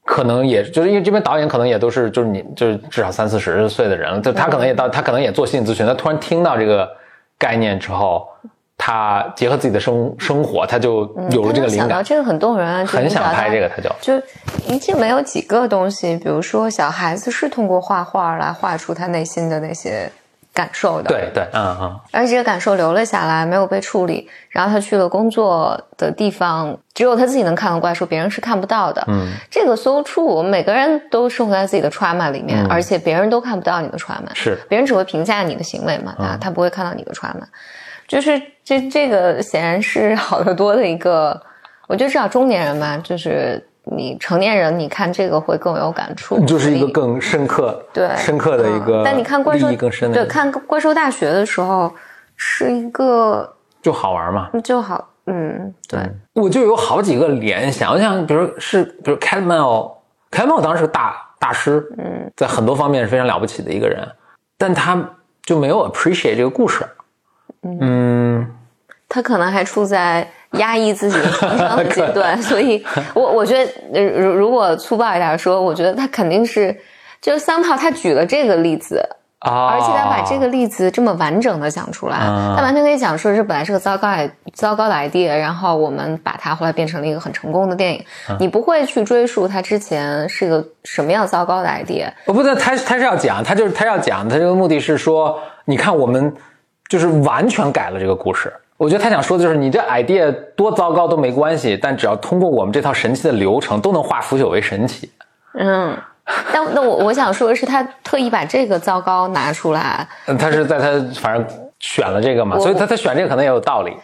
[0.05, 5.85] 可能也就是因为这边导演可能也都是就是你就是至少三四十岁的人了，就他可能也到他可能也做心理咨询。
[5.85, 6.89] 他突然听到这个
[7.37, 8.27] 概念之后，
[8.77, 12.03] 他结合自己的生生活，他就有了这个灵感。
[12.03, 14.25] 这个很动人啊，很想拍这个，他就就
[14.67, 20.11] 一定没有几个东西，比如说小孩子是通过画画来画出他内心的那些。
[20.53, 24.29] 感受的，对对，嗯嗯，而且这个感受留了下来，没有被处理。
[24.49, 29.01] 然后他去了工作的地方，只有他自己能看到怪兽，别人是看不到的。
[29.07, 37.45] 嗯，这个 so true，我们每个人都生活在自己的 trauma 里面，而且别人都看不到你的 trauma，是别人只会评价你的行为嘛，他他不会看到你的 trauma。
[38.07, 41.41] 就是这这个显然是好得多的一个，
[41.87, 43.65] 我觉得至少中年人嘛，就是。
[43.93, 49.01] 你成年人，你看这个会更有感触，就是一个更深刻、对深刻的一个。
[49.03, 51.93] 但你看怪兽更深，对看怪兽大学的时候，
[52.37, 55.99] 是一个就好玩嘛，就好，嗯，对。
[56.33, 59.91] 我就有好几个联想，我想，比如是，比如 c a t m e l
[60.31, 64.07] c a t m e l 当时是大大师，嗯，在很多方面是非常了不起的一个人，
[64.57, 65.09] 但他
[65.43, 66.85] 就没有 appreciate 这个故事，
[67.63, 68.49] 嗯，
[69.09, 70.31] 他可能还处在。
[70.59, 72.83] 压抑自己的创伤的阶段，所以
[73.13, 76.77] 我我觉得，如如果粗暴一点说，我觉得他肯定是，
[77.21, 79.01] 就是桑炮他举了这个例子
[79.39, 84.09] 啊，而且他把这个例子这么完整的讲出来，他完全可以讲说这本来是个糟糕
[84.53, 88.05] 糟糕的 idea，然后我们把它后来变成了一个很成功的电影，
[88.39, 92.11] 你不会去追溯他之前是个什么样糟糕的 idea。
[92.25, 96.35] 我不，他他是要讲，他就是他要讲，他这个目的是说，你看我们
[96.89, 98.53] 就是完全改了这个故事。
[98.81, 105.07] 我觉得他想说的就是，你这 idea 多糟糕都没关系，但只要通过我们这套神奇的流程，都能化腐朽为神奇。
[105.53, 105.95] 嗯，
[106.51, 110.07] 但那我我想说的是，他特意把这个糟糕拿出来。
[110.25, 110.87] 嗯， 他是在他
[111.19, 111.45] 反正
[111.79, 113.95] 选了这个嘛，所以他他选这个可能也有道理，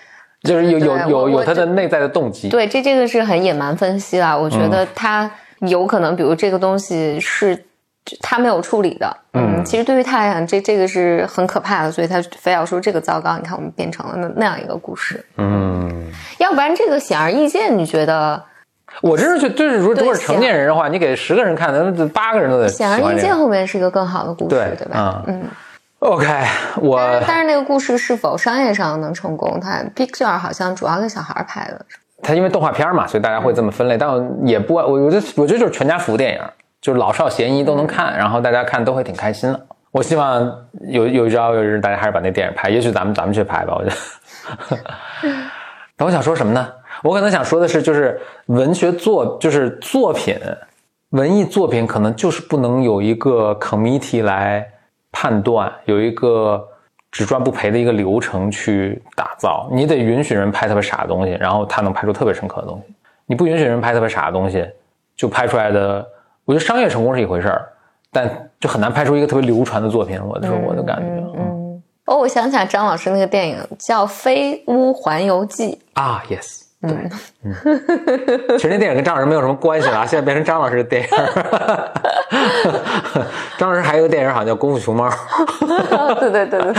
[0.44, 2.48] 就是有有有有他的内在的动机。
[2.50, 4.40] 对，这这个是很野蛮分析了。
[4.40, 7.63] 我觉得他有可能，比如这个东西是。
[8.22, 13.38] 他没有处理的，嗯，其实对于他来讲，这这个是很可怕的，所以他非要说这个糟糕。
[13.38, 18.43] 你看，我们变成了那那样一个故事，嗯，要不然这个显而易见，你觉得？
[19.02, 25.22] 我真是觉得，就是如果果是成年人的话，你给十个人看，那八个人都得显而易见，后面是一个更好的故事，对对吧？
[25.28, 25.43] 嗯
[26.00, 26.26] ，OK，
[26.78, 29.60] 我但是那个故事是否商业上能成功？
[29.62, 31.86] 它 Pixar 好像主要给小孩拍的，
[32.24, 34.10] 它因为动画片嘛，所以大家会这么分类，但
[34.48, 36.41] 也不，我我觉得我觉得就是全家福电影。
[36.88, 39.67] 就是老少咸宜都能看，然后大家看都会挺开心的。
[39.91, 40.41] 我希望
[40.88, 42.69] 有有一朝有一日，大家还是把那电影拍。
[42.69, 44.78] 也许咱们咱们去拍吧，我觉得。
[46.00, 46.65] 那我想说什么呢？
[47.04, 50.39] 我可能想说的是，就是文学作，就是作品，
[51.10, 54.65] 文艺作品可能就是不能有一个 committee 来
[55.12, 56.65] 判断，有一个
[57.12, 59.67] 只赚不赔的一个流程去打造。
[59.73, 62.93] 你得允许人拍特别傻的东西，然后他能拍出特别深刻的东西。
[63.26, 64.65] 你不允许人拍特别傻的东西，
[65.17, 66.08] 就拍出来的。
[66.47, 67.67] 我觉得商业成功是一回事儿，
[68.10, 70.17] 但就很难拍出一个特别流传的作品。
[70.23, 71.05] 我的我的感觉，
[71.38, 76.91] 嗯，哦，我想起来张老师那个电影叫《飞屋环游记》啊，yes，对，
[77.43, 77.53] 嗯，
[78.57, 81.10] 其实那电影跟张老师没有什么关系了啊，现在变成张老师的电影。
[83.57, 85.10] 张老师还有一个电影好像叫《功夫熊猫》。
[86.17, 86.73] 对对对对。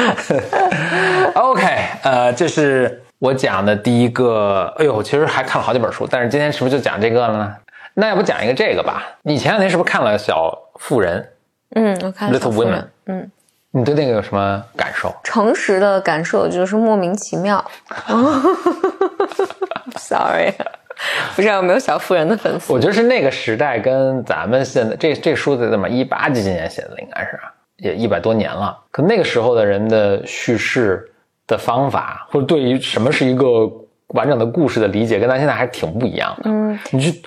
[1.37, 1.63] OK，
[2.05, 7.55] 呃，这是我讲的第一个，哎呦，其实还看了好几本书，但是今天是不是就讲这个了呢？
[7.95, 9.05] 那要不讲一个这个吧？
[9.23, 11.29] 你前两天是不是看了《小妇人
[11.75, 13.31] 嗯，我看了 Little Women 嗯，
[13.71, 15.15] 你对那个有什么感受？
[15.23, 17.65] 诚实的感受就是莫名其妙。
[19.97, 20.53] Sorry，
[21.35, 22.73] 不知道有没有小妇人的粉丝？
[22.73, 27.39] 我觉得是那个时代跟咱们现在这这书的怎么一八几几年写的，应该是
[27.77, 28.79] 也一百多年了。
[28.91, 31.11] 可那个时候的人的叙事
[31.47, 33.71] 的方法，或者对于什么是一个
[34.09, 36.51] 完整的故事的理解，跟咱现在还挺不一样的。
[36.51, 37.23] 嗯，你去，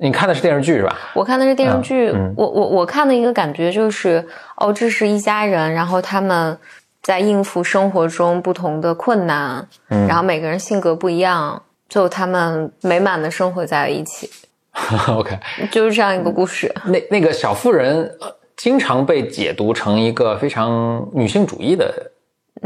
[0.00, 0.96] 你看的是电视剧是吧？
[1.14, 6.56] 我看的是电视剧，嗯我我我看的一个感觉就是，哦，这是一家人，然后他们
[7.02, 10.06] 在应付生活中不同的困难，嗯。
[10.06, 14.30] 然后每个人性格不一样，最后他们美满的生活在了一起，
[15.08, 15.38] OK，
[15.70, 16.74] 就是这样一个故事。
[16.86, 22.10] 那那个小妇人呃经常被解读成一个非常女性主义的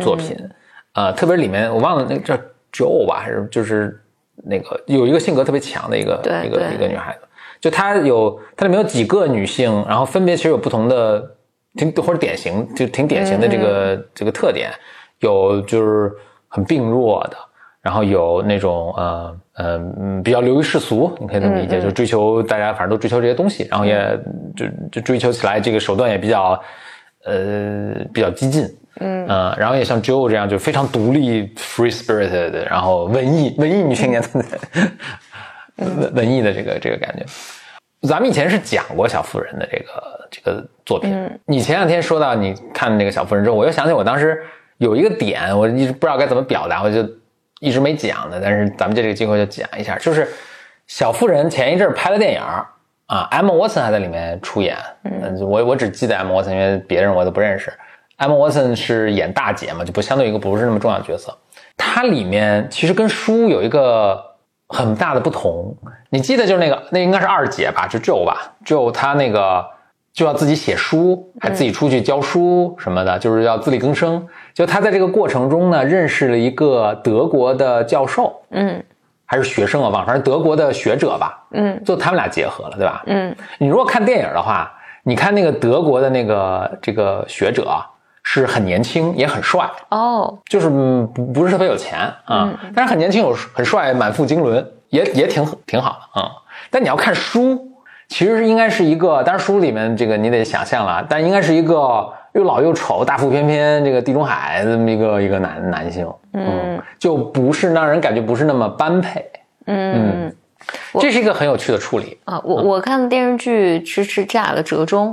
[0.01, 0.37] 作品，
[0.93, 2.37] 呃，特别是里面我忘了那个叫
[2.73, 4.01] Jo 吧，还是就是
[4.45, 7.21] 那个有一个性格特别强的一个一个一个女孩子，
[7.61, 11.37] 就她有她里面有几个女性，然后分别其实有不同的
[11.75, 14.71] 挺或者典型就挺典型的这个、这个特点，
[15.21, 16.13] 有就是
[16.49, 17.37] 很病弱的。
[17.83, 24.19] 然后有那种呃呃嗯比较流于世俗，你可以这么理解，就追求大家反正都追求这些东西，然后也
[24.57, 26.59] 就就追求起来这个手段也比较
[27.25, 28.65] 呃比较激进，
[29.01, 29.27] 嗯。
[29.27, 34.29] 呃，然后也像 Joe 这样就非常独立 free spirited，然后文艺文艺女青年的
[35.97, 37.25] 文文艺的这个这个感觉。
[38.07, 44.43] 咱们以前是讲过小妇人的这个这个作品，你前两天说到你看那个小妇人之后，我又想起我当时
[44.77, 47.03] 有一个点，我一直不知道该怎么表达，我就
[47.61, 50.29] 一直没讲的，但是咱们借这个机会就讲一下，就是
[50.87, 52.67] 小妇人前一阵儿拍了电影儿
[53.07, 57.73] 啊，Emma Watson 还在里面出演，嗯，我我只记得 Emma Watson，因为别人我都不认识。
[58.19, 61.37] Emma Watson 是演大姐嘛，就不相对一个不是那么重要的角色。
[61.77, 64.19] 它里面其实跟书有一个
[64.69, 65.77] 很大的不同。
[66.11, 69.65] 你记得就是那个那应该是二姐吧，就 Jo 吧，Jo 她那个
[70.13, 74.25] 就要自己写书，还自己出去教书什么的，就是要自力更生。
[74.55, 78.81] 就她在这个过程中呢，认识了一个德国的教授，嗯
[79.35, 81.83] 还是学生啊，忘了，反正德国的学者吧，嗯。
[81.85, 83.03] 就他们俩结合了，对吧？
[83.07, 83.35] 嗯。
[83.59, 87.83] 你如果看电影的话，你看那个德国的那个这个学者啊
[88.23, 96.31] 是很年轻，也很帅，哦，就是嗯不不是特别有钱啊，但是很年轻，有很帅，满腹经纶，也也挺挺好的啊、
[96.71, 97.59] 但你要看书，
[98.07, 109.25] 其实应该是一个，当然书里面这个你得想象了，但应该是一个又老又丑、大腹便便，这个地中海这么一个一个男男性，嗯，就不是让人感觉不是那么般配，
[109.67, 110.35] 嗯
[110.99, 112.19] 这是一个很有趣的处理。
[112.25, 115.09] 啊，我我看的电视剧是是《这俩的折中》，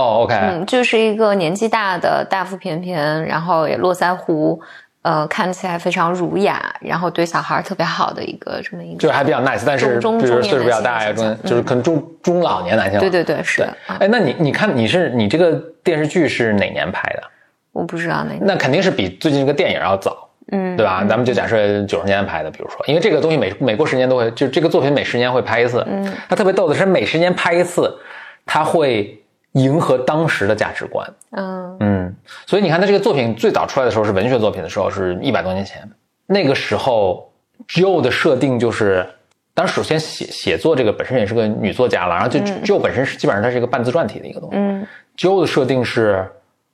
[0.00, 4.60] 哦，OK，嗯，就是一个年纪大的大腹便便，然后也络腮胡，
[5.02, 12.98] 呃，看起来非常儒雅，然后对小孩特别好的一个这么一个，就是还比较 nice，但是中中比如岁数比较大呀，中就是可能中中老年男性。
[13.00, 13.62] 对对对，是。
[13.86, 15.52] 哎，那你你看你是你这个
[15.82, 17.22] 电视剧是哪年拍的？
[17.72, 21.04] 我不知道那个，那肯定是比最近这个电影要早，嗯，对吧？
[21.08, 25.84] 咱们就假设九十年代拍的，比如说，因为这个东西每每过十年都会，就这个作品每十年会拍一次。
[25.86, 27.94] 嗯，它特别逗的是每十年拍一次，
[28.46, 31.06] 它会迎合当时的价值观。
[31.32, 35.82] 嗯嗯，所以你看，它这个作品最早出来的时候是文学作品的时候，是一百多年前。
[36.26, 37.30] 那个时候
[37.68, 39.06] ，Jo 的设定就是，
[39.54, 44.56] 当然首先写写作这个本身也是个女作家了，然后就 Jo 本身是基本上它是一个半自传体的一个东西。
[44.56, 46.24] 嗯 Jo 的设定是，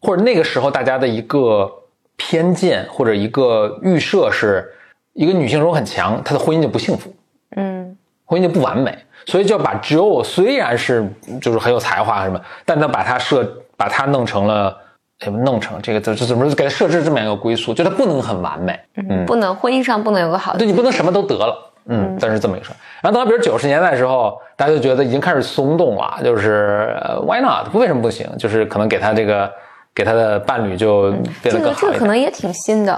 [0.00, 1.70] 或者那个时候大家的一个
[2.16, 4.72] 偏见或者一个预设是，
[5.12, 7.14] 一个女性如果很强，她的婚姻就不幸福，
[7.56, 8.96] 嗯婚姻就不完美，
[9.26, 11.06] 所以就要把 Jo 虽然是
[11.40, 13.44] 就是很有才华什么，但他把她设
[13.76, 14.78] 把她弄成了。
[15.20, 17.72] 哎弄成这个，这这怎么给她设置这么样一个归宿？
[17.72, 22.76] 就她不能很完美，嗯，不能婚姻上不能有个好的对，你不能什么都得了，嗯，但是这么一个事儿。
[23.00, 27.72] 然后等到比如九十年代的时候，大家就觉得已经开始松动了，就是、呃、why not？
[27.72, 28.28] 为什么不行？
[28.36, 29.50] 就是可能给他这个
[29.94, 32.06] 给他的伴侣就变得这个这个可。
[32.06, 32.92] 能也挺新的，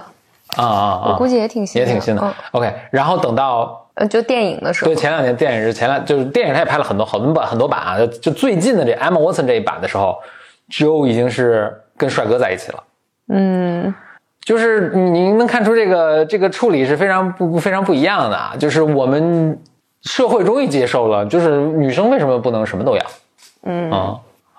[0.56, 1.09] 啊啊啊！
[1.11, 2.32] 我估计也挺新的，也挺新的嗯。
[2.52, 10.16] OK，然后等到呃，就电影的时候对，前两年电影是前两就是电影他也拍了很多很多版很多版啊，就就最近的这 Emma Watson 这一版的时候
[10.70, 12.82] ，Jo 已经是跟帅哥在一起了。
[13.28, 13.94] 嗯
[14.44, 19.59] 就是你你能看出这个这个处理是非常不非常不一样的啊，就是我们
[20.02, 23.02] 社会终于接受了，就是女生为什么不能什么都要？
[23.64, 24.16] 嗯啊、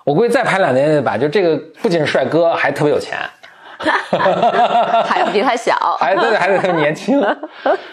[0.08, 3.18] 我估计再拍两年吧，就这个不仅是帅哥，还特别有钱，
[5.04, 7.20] 还要比他小， 还对还得特别年轻，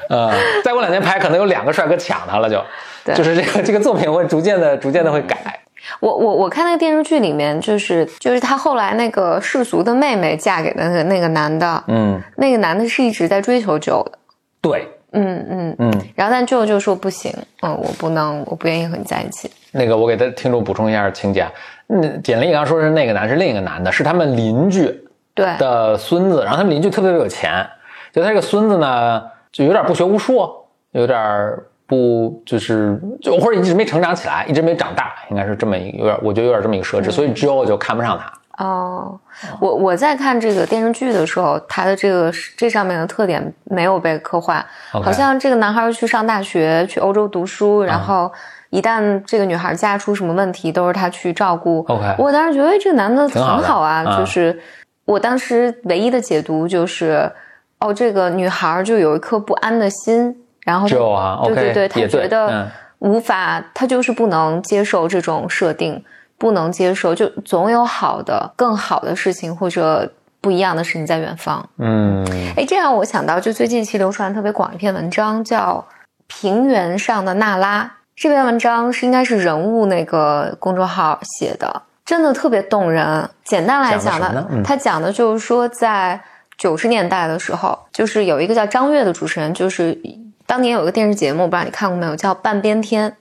[0.10, 0.32] 呃，
[0.64, 2.64] 再过两年拍可能有两个帅哥抢他了就，
[3.04, 3.14] 对。
[3.14, 5.60] 就是这个这个作品会逐渐的逐渐的会改，
[6.00, 14.18] 我我我看那个电视剧里面，就是就是他后来那个世俗的妹妹嫁给的那个那个男的，嗯，那个男的是一直在追求舅的，
[14.62, 19.52] 对，嗯嗯嗯，然后但最后就说不行，嗯，我不能，我不愿意和你在一起。
[19.76, 21.46] 那个我给他听众补充一下情节，
[21.88, 27.68] 嗯，简历刚说是那个男是另一个男的，是他们邻居对，的孙子，然后他们邻居特别有钱，
[28.14, 30.50] 就他这个孙子呢，就有点不学无术，
[30.92, 31.54] 有点
[31.86, 38.32] 不就是就或者一直没成长起来，一直没长大，应该是这么一个有点，我觉得有点这么一个设置，所以 Joe 就看不上他。
[38.58, 39.20] 哦，
[39.60, 44.66] 我我在看这个电视剧的时候，他的这个这上面的特点没有被刻画。
[44.92, 48.32] 好像这个男孩去上大学，去欧洲读书，然后
[48.76, 51.80] 一旦这个女孩家出什么问题，都是他去照顾。
[51.88, 54.60] OK 我当时觉得哎这个男的很好啊，啊就是
[55.06, 57.32] 我当时唯一的解读就是，
[57.80, 60.36] 哦，这个女孩就有一颗不安的心，
[60.66, 62.68] 然后她 Joe 啊对 OK，对对，他也对觉得嗯
[63.00, 66.04] 无法，她就是不能接受这种设定，
[66.38, 70.12] 不能接受，就总有好的、更好的事情或者
[70.42, 71.70] 不一样的事情在远方。
[71.78, 72.26] 嗯
[72.58, 75.86] 哎，这让我想到，就最近期流传特别广一篇文章，叫
[76.28, 77.84] 《平原上的娜拉》。
[78.16, 83.30] 这篇文章是应该是人物那个公众号写的，真的特别动人。
[83.44, 86.22] 简单来讲呢嗯他讲的就是说，在
[86.58, 90.00] 九十年代的时候，就是有一个叫张悦的主持人，就是
[90.46, 93.12] 当年有一个电视节目，不知道你看过没有，叫《半边天》，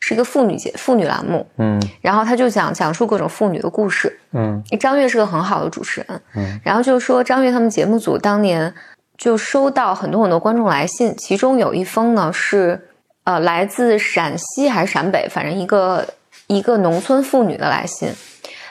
[0.00, 1.46] 是一个妇女节妇女栏目。
[1.58, 4.18] 嗯然后他就讲讲述各种妇女的故事。
[4.32, 8.74] 嗯张悦是个很好的主持人，嗯，然后就是说张悦他们节目组当年
[9.16, 12.88] 就收到很多很多观众来信，其中有一封呢是
[13.24, 16.06] 呃来自陕西还是陕北，反正一个
[16.46, 18.12] 一个农村妇女的来信。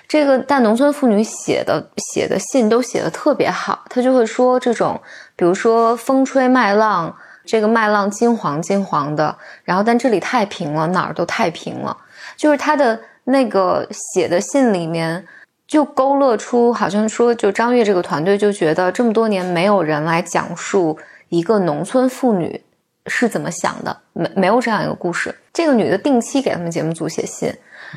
[0.07, 4.99] 这个但农村妇女写的写的信都写的特别好，她就会说这种，
[5.35, 11.95] 比如说风吹麦浪，这个麦浪金黄金黄的，然后但这里太平了，哪儿都太平了，
[12.35, 15.27] 就是她的那个写的信里面
[15.67, 22.63] 就勾勒出，好像说，就张悦这个团队就觉得这么多年没有人来讲述一个农村妇女
[23.09, 25.35] 是怎么想的，没没有这样一个故事。
[25.51, 27.53] 这个女的定期给他们节目组写信，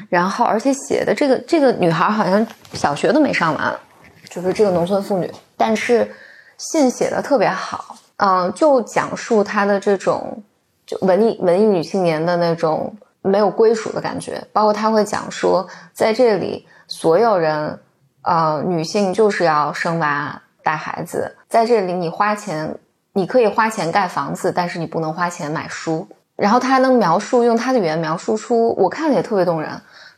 [0.09, 3.73] 然后而且写的这个这个女孩好像小学都没上完，
[4.29, 6.11] 就是这个农村妇女，但是
[6.57, 10.43] 信写的特别好，嗯、就讲述她的这种
[10.87, 17.79] 就文艺文艺女青年的那种没有归属的感觉，包括她会讲说，在这里所有人，
[18.23, 22.77] 呃，女性就是要生娃带孩子，在这里你花钱，
[23.13, 26.07] 你可以花钱盖房子，但是你不能花钱买书。
[26.35, 29.71] 然后他还能描述，用他的语言描述出，我看了也特别动人，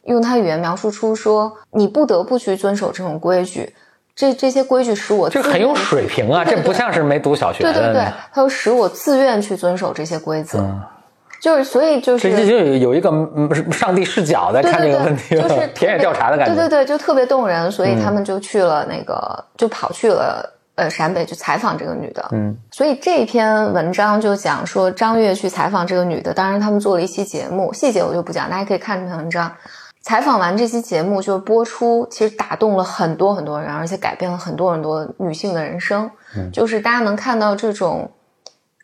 [0.04, 3.74] 用他语言描述出说，你不得不去遵守这种规矩，
[4.14, 7.72] 这这些规矩使我自这很有水平啊，这不像是没读小学的。
[7.72, 10.64] 对对对，他说使我自愿去遵守这些规则，
[11.40, 16.54] 就是所以就是这这就有有一个嗯上帝视角在看这个问题，对对对就是 田野调查的感觉。
[16.54, 22.28] 对对对，就特别动人，所以他们就去了那个，就跑去了呃陕北去采访这个女的。
[22.32, 29.50] 嗯，所以这篇文章就讲说张悦去采访这个女的，当然他们做了一期节目，细节我就不讲，大家可以看这篇文章。
[30.00, 36.10] 采访完这期节目就播出，其实打动了很多很多人，而且改变了很多很多女性的人生。
[36.36, 38.10] 嗯就是大家能看到这种，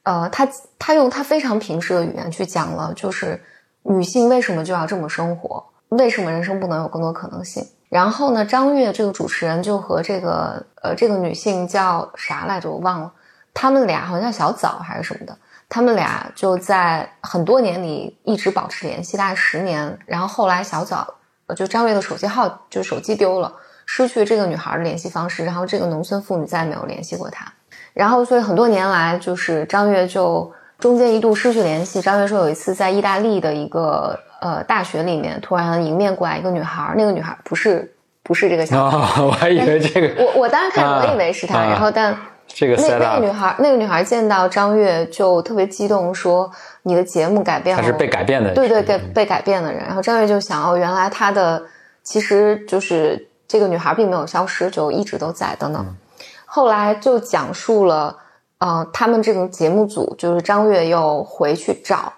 [0.05, 0.49] 呃，她
[0.79, 3.39] 她用她非常平实的语言去讲了，就是
[3.83, 7.63] 女性为什么就要这么生活，为什么人生不能有更多可能性。
[7.91, 13.13] 然后呢，张悦这个主持人就和这个呃这个女性叫啥来着，我忘了，
[13.53, 15.37] 他们俩好像叫小枣还是什么的，
[15.69, 19.99] 他们俩就在很多年里一直保持联系，大概十年。
[20.07, 21.15] 然后后来小枣
[21.57, 23.53] 就张悦的手机号就手机丢了，
[23.85, 27.53] 失去这个女孩的联系方式，然后这个农村妇女再也没有联系过他。
[27.93, 30.49] 然后所以很多年来，就是张悦就
[30.79, 32.01] 中间一度失去联系。
[32.01, 42.17] 张悦说有一次在意大利的一个呃大学里面，突然迎面过来一个女孩，那个女孩不是不是这个小孩，哦，我还以为这个我我当时看啊我以为是她，啊然后但。
[42.53, 46.51] 这个那那个女孩，那个女孩见到张悦就特别激动，说
[46.83, 49.85] ：“你的节目改变了我。”他是被改变的人，对对，被被改变的人。
[49.85, 51.63] 然后张悦就想，哦，原来她的
[52.03, 55.97] 其实就是这个女孩并没有消失，就一直都在等等。
[56.45, 58.17] 后来就讲述了，
[58.59, 62.13] 呃，他们这个节目组就是张悦又回去找，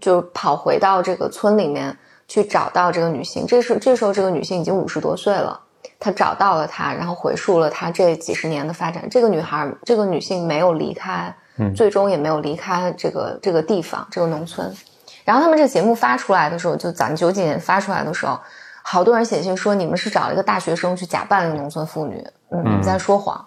[0.00, 3.46] 就跑回到这个村里面去找到这个女性。
[3.46, 5.60] 这时这时候这个女性已经五十多岁了。
[6.00, 9.08] 她找到了她，然后回溯了她这几十年的发展。
[9.10, 14.72] 这个女孩，这个女性没有离开，嗯最终也没有离开这个这个地方，这个农村。
[15.24, 18.38] 然后他们这个节目发出来的时候，就咱九几年发出来的时候，
[18.82, 23.44] 好多人写信说你们是找了一个大学生去假扮一个农村妇女，嗯，你在说谎，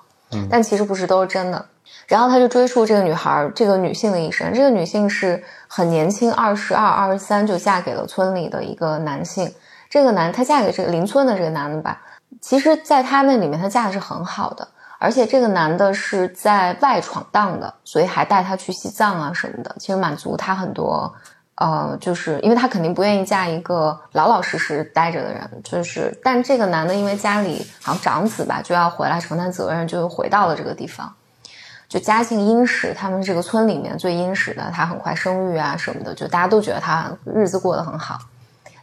[0.49, 1.65] 但其实不是，都是真的。
[2.11, 4.53] 然后他就追溯这个女孩，这个女性的一生。
[4.53, 9.49] 这个女性是很年轻，二十二、二十三就嫁给了村里的一个男性。
[9.89, 12.01] 这个男，她嫁给这个邻村的这个男的吧，
[12.41, 14.67] 其实在他那里面，她嫁的是很好的，
[14.99, 21.13] 而且这个男的是在外闯荡的，所以还带她去西藏啊什么的，其实满足他很多。
[21.55, 31.13] 呃，就是因为他肯定不愿意嫁一个老老实实待着的人，就是，但这个男的因为家里好像长子吧，就要回来承担责任，就回到了这个地方，
[31.91, 38.17] 就家境殷实，他们这个村里面最殷实的，他很快生育啊什么的，就大家都觉得他日子过得很好，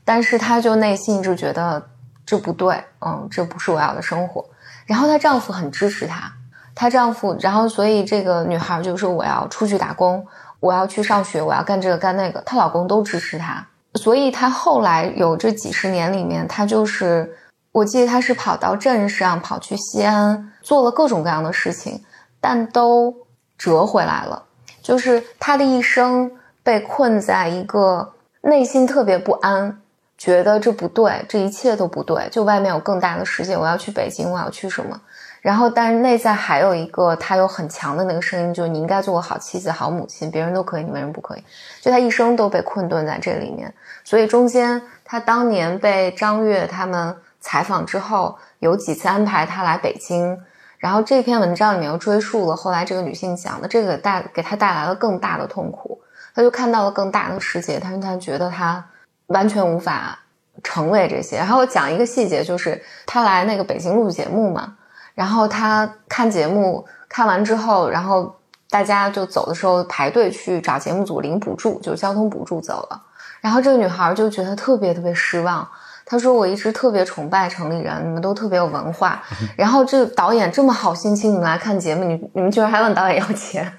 [0.04, 1.82] 但是他就内心一直觉得
[2.26, 4.44] 这不对，嗯，这不是我要的生活。
[4.84, 6.30] 然后她丈夫很支持她，
[6.74, 10.22] 她丈夫，然后所以这个女孩就说我要出去打工。
[10.60, 17.32] 我要去上学，我要干这个干那个，她老公都支持她，所以她后来有这几十年里面，她就是，
[17.70, 22.02] 我记得她是跑到镇上，跑去西安，做了各种各样的事情，
[22.40, 23.14] 但都
[23.56, 24.44] 折回来了。
[24.82, 26.30] 就是他的一生
[26.62, 29.80] 被困在一个内心特别不安，
[30.16, 34.98] 觉得这不对，这一切都不对，就外面有更大的世界，我要去北京，我要去什么。
[35.42, 41.44] 然后，但是内在还有一个他有很强的那个声音，就是你应该做个好妻子、好母亲，别人都可以，你为什么不可以？
[41.80, 43.72] 就他一生都被困顿在这里面。
[44.04, 50.38] 所以中间他当年被张悦他们采访之后，有几次安排他来北京。
[50.78, 56.00] 然后这篇文章里面又追溯了后来这个女性讲的这个带给她带来了更大的痛苦，
[56.34, 58.84] 她就看到了更大的世界，但是她觉得她
[59.26, 60.18] 完全无法
[60.62, 61.36] 成为这些。
[61.36, 64.76] 然后讲一个细节，就是她来那个北京录节目嘛。
[65.14, 68.36] 然后她看节目看完之后，然后
[68.70, 73.02] 大家就走的时候排队去找节目组领补助，就是交通补助走了。
[73.40, 75.68] 然后这个女孩就觉得特别特别失望。
[76.10, 79.22] 她说：“我一直特别崇拜城里人，你们都特别有文化。
[79.54, 83.70] 然后这导演这么好心情，你们来看节目，你你们居然还问导演要钱，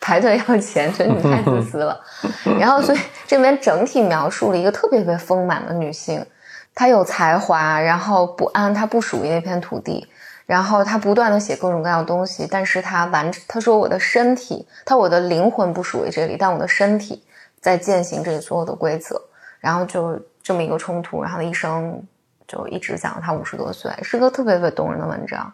[0.00, 2.00] 排队要钱，觉得你们太自私了。
[2.58, 2.98] 然后所以
[3.28, 6.26] 这边整体描述了一个特别特别丰满的女性，
[6.74, 10.08] 她有才华，然后不安，她不属于那片土地。”
[10.44, 17.22] 然后他不断的写各种各样的东西，但是他完，他说我的身体，他我的灵魂不属于这里，但我的身体
[17.60, 19.22] 在践行这里所有的规则，
[19.60, 22.02] 然后就这么一个冲突，然后一生
[22.48, 25.52] 就一直讲他五十多岁，是个特别特别动人的文章。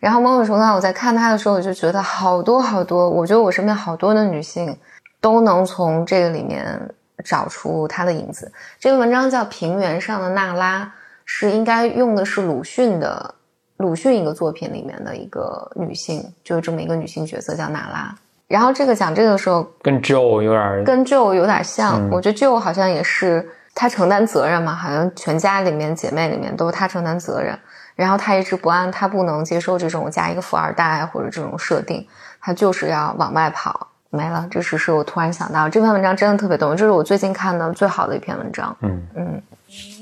[0.00, 4.76] 然后某种程度上，我在看他的时候，我就觉得好多好多，我觉得我身边好多的女性
[5.20, 6.92] 都能从这个里面
[7.24, 8.50] 找出他的影子。
[8.80, 10.84] 这个文章叫《平原上的娜拉》，
[11.24, 13.34] 是应该用的是鲁迅的。
[13.78, 18.14] 鲁迅一个作品里面的一个女性，就是这么一个女性角色叫娜拉。
[18.46, 22.08] 然后这个讲这个的时候，跟 Joe 有点，跟 Joe 有点像。
[22.10, 27.58] 我觉得 Joe 好像也是她承担责任嘛，好像全家里面姐妹里面都是她承担责任。
[27.94, 32.04] 然后他一直不安，他不能接受这种嫁一个富二代或者这种设定，
[32.40, 33.86] 他就是要往外跑。
[34.08, 38.74] 没了，这只是我突然想到这篇文章真的特别动人，这是我最近看的最好的一篇文章。
[38.80, 39.42] 嗯嗯。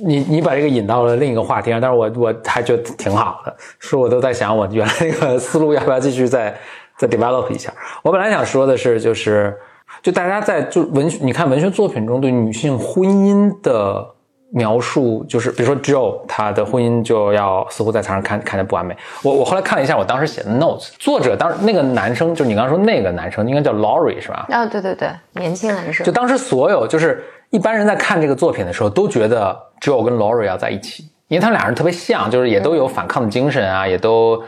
[0.04, 6.56] 你你把这个引到了另一个话题上，但是我我还觉得挺好的，是我都在想我原来那个思路要不要继续再
[6.96, 7.72] 再 develop 一下。
[8.02, 9.56] 我本来想说的是，就是
[10.02, 14.06] 就大家在就文学你看文学作品中对女性婚姻的
[14.52, 18.96] 描述，就是比如说 Joe 她的婚姻就要似乎在台上看看着不完美。
[19.22, 24.46] 我我后来看了一下我当时写的 notes，作者当时那个男生就是你刚刚说那个男生应该叫 Laurie 是吧？
[24.50, 26.04] 啊对对对，年轻男生。
[26.04, 27.24] 就当时所有就是。
[27.50, 34.40] 一般人在看这个作品的时候，都觉得 Joe 跟 Laurie 要在一起，因为他们俩人特别像，就是也都有反抗的精神啊，也都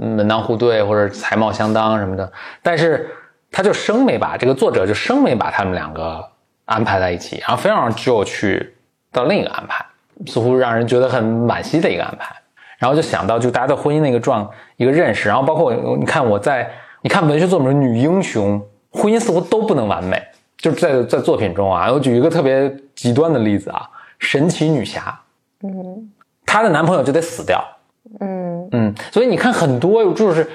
[0.00, 2.32] 门当户对或者才貌相当什么的。
[2.60, 3.08] 但是
[3.54, 6.28] 他就生没把这个作者就生没把他们两个
[6.64, 8.74] 安排在一起，然后非要让 Joe 去
[9.12, 9.86] 到另一个安排，
[10.26, 12.34] 似乎让人觉得很惋惜的一个安排。
[12.78, 16.70] 然后就想到就大家对婚姻的一个状一个认识，然后包括你看我在
[17.02, 20.20] 你看文学作品女英雄婚姻似乎都不能完美。
[20.56, 23.86] 就是在在作品中啊，我举一个特别极端的例子啊，
[24.18, 25.20] 神奇女侠，
[25.62, 26.10] 嗯，
[26.46, 27.62] 她的男朋友就得死掉，
[28.20, 30.48] 嗯嗯，所以你看很多就是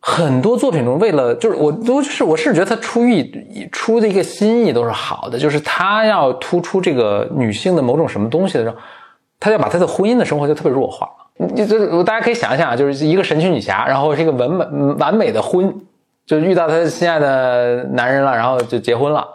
[0.00, 8.76] 很多作品中，为了就是我都是我是觉得他出意出的一个心意都是好的，就是他要突出这个女性的某种什么东西的时候，
[9.40, 14.64] 他要把他的婚姻的生活就特别弱化，你就大家可以想一想，就是一个神奇女侠，然后是一个完美
[14.98, 15.74] 完美的婚，
[16.24, 19.26] 就遇到她心爱的男人了，然后就结婚了。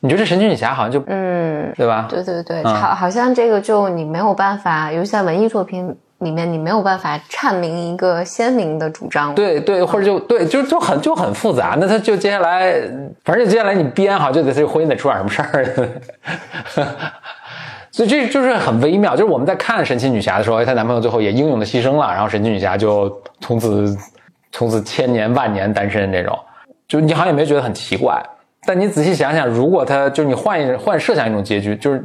[0.00, 2.06] 你觉得这神奇女侠好像就嗯，对吧？
[2.10, 9.34] 对对对，好，好像这个就你没有办法，尤其在文艺作品里面，你没有办法阐明一个鲜明的主张。
[9.34, 11.76] 对对，或者就对，就就很就很复杂。
[11.80, 12.72] 那他就接下来，
[13.24, 15.88] 反正就接下来你编好，就得这婚姻得出点什么事儿。
[17.90, 19.14] 所以这就是很微妙。
[19.14, 23.96] 就是我们在看神奇女侠的时候，她男朋友最后也英勇的牺牲了，然后神奇女侠就从此
[24.50, 26.38] 从此千年万年单身这种，
[26.88, 28.22] 就你好像也没觉得很奇怪。
[28.64, 32.02] 但你仔细想想，如果他就是你换一换设想一种结局，就是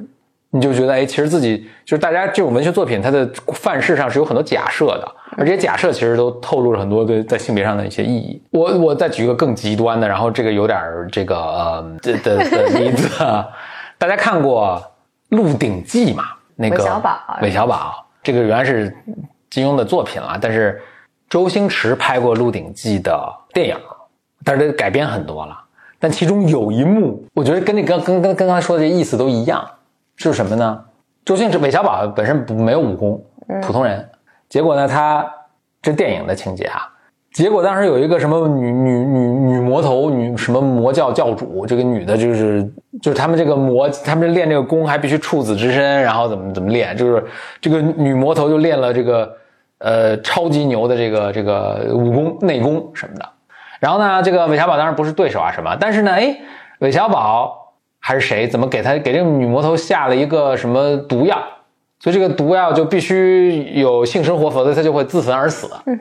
[0.51, 8.41] 你就觉得哎，其实自己就是大家这种文学作品，它的范式上是有很多假设的，而这些假设其实都透露了很多对在性别上的一些意义。
[8.51, 10.79] 我我再举一个更极端的，然后这个有点
[11.11, 13.09] 这个呃的的例子，
[13.97, 14.81] 大家看过
[15.35, 16.23] 《鹿鼎记》吗？
[16.55, 18.95] 那个韦小宝，韦小宝，这个原来是
[19.49, 20.81] 金庸的作品了，但是
[21.29, 23.75] 周星驰拍过《鹿鼎记》的电影，
[24.43, 25.55] 但是改编很多了。
[25.99, 29.67] 但其中有一幕，我觉得跟那跟跟跟跟刚才说的这意思都一样，
[30.17, 30.83] 是什么呢？
[31.23, 33.23] 周星驰韦小宝本身不没有武功，
[33.61, 34.09] 普通人，
[34.49, 35.25] 结果呢，他
[35.81, 36.89] 这电影的情节啊，
[37.33, 42.63] 结果当时有一个什么女女女女魔头女什么魔教教主，这个女的就是
[43.01, 47.23] 就是他们这个魔，他们练这个功还必须处子之身，然后怎么怎么练，就是
[47.61, 49.37] 这个女魔头就练了这个
[49.79, 53.29] 呃超级牛的这个这个武功内功什么的。
[53.79, 56.35] 然后呢，这个韦小宝当然不是对手啊什么，但是呢，哎，
[56.79, 57.66] 韦小宝
[57.99, 61.37] 还是谁，怎么给他给这个女魔头下了一个什么毒药？
[61.99, 65.67] 所以这个毒药就必须有性生活，否则他就会自焚而死。
[65.85, 65.99] 嗯，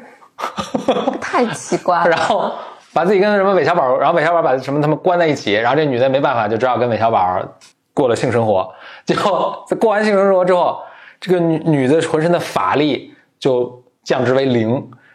[1.20, 2.08] 太奇怪了。
[2.10, 2.52] 然后
[2.92, 7.40] 把自己跟什么韦小宝，然后韦小宝把什么他们关在一起，然后这女的没办法，就只好跟韦小宝
[7.94, 8.70] 过了性生活。
[9.04, 10.82] 结果在过完性生活之后，
[11.18, 14.68] 这个女女的浑身的法力就降至为零，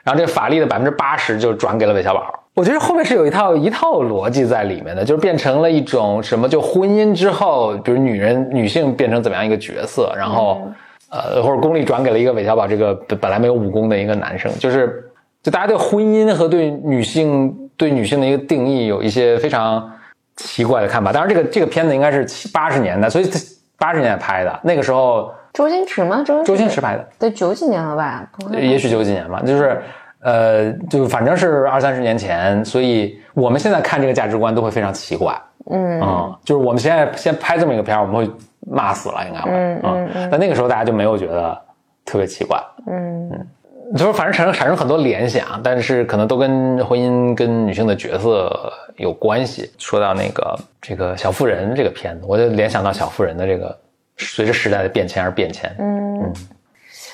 [0.04, 2.41] 然后这个法力的百分之八十就转给了韦小宝。
[2.54, 10.62] 我觉得后面是有一套一套逻辑在里面的，就是变成了一种什么，就婚姻之后，比如女人女性变成怎么样一个角色，然后
[11.10, 15.10] 呃，或者功力转给了一个韦小宝这个本来没有武功的一个男生，就是
[15.42, 19.90] 就大家对婚姻和对女性对女性的一个定义有一些非常
[20.36, 21.14] 奇怪的看法。
[21.14, 23.30] 当然，这个这个片子应该是七八十年代，所以
[23.78, 26.22] 八十年代拍的，那个时候周星驰吗？
[26.26, 28.30] 周周星驰拍的，对，九几年了吧？
[28.52, 29.82] 也许九几年吧，就是。
[30.22, 35.36] 呃，就反正是二三十年前，所以我们现在看这个价值观都会非常奇怪。
[35.70, 38.32] 嗯，啊，就是我们现在先拍这么一个片儿，我们会
[38.68, 39.52] 骂死了，应该会。
[39.52, 40.30] 嗯嗯。
[40.32, 41.60] 但那个时候大家就没有觉得
[42.06, 42.60] 特别奇怪。
[42.88, 43.48] 嗯嗯。
[43.96, 49.70] 就是反正产生产生很多联想，但是可能都跟婚姻跟女性的角色有关系。
[49.78, 53.78] 说到那个这个小妇人这个片子，我就联想到小妇人的这个
[54.18, 55.76] 随着时代的变迁而变迁。
[55.78, 56.34] 嗯嗯。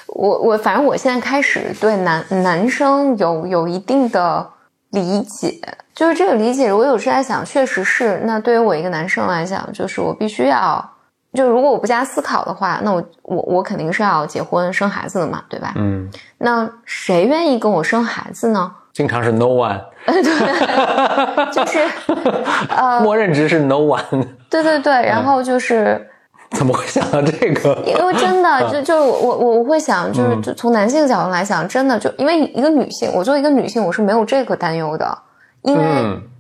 [0.08, 4.48] 我我反正我现在开始对男男生有有一定的
[4.92, 5.60] 理解，
[5.94, 8.22] 就是这个理解，我有时在想，确实是。
[8.24, 10.90] 那对于我一个男生来讲，就是我必须要，
[11.34, 15.74] 就如果我不加思考的话，那我我我肯定是要结婚生孩子的嘛，对吧？
[15.76, 16.10] 嗯。
[16.38, 18.72] 那谁愿意跟我生孩子呢？
[18.94, 19.82] 经常是 no one。
[20.08, 21.80] 对，就是
[22.76, 24.28] 呃，默认值是 no one。
[24.50, 26.10] 对对对，然后就是。
[26.52, 27.84] 怎么会想到这个？
[27.86, 35.18] 因为真的，就就我我我会想，就是就从男性角度来讲，真的就因为一个女性，我作为一个女性，我是没有这个担忧的，
[35.62, 35.84] 因为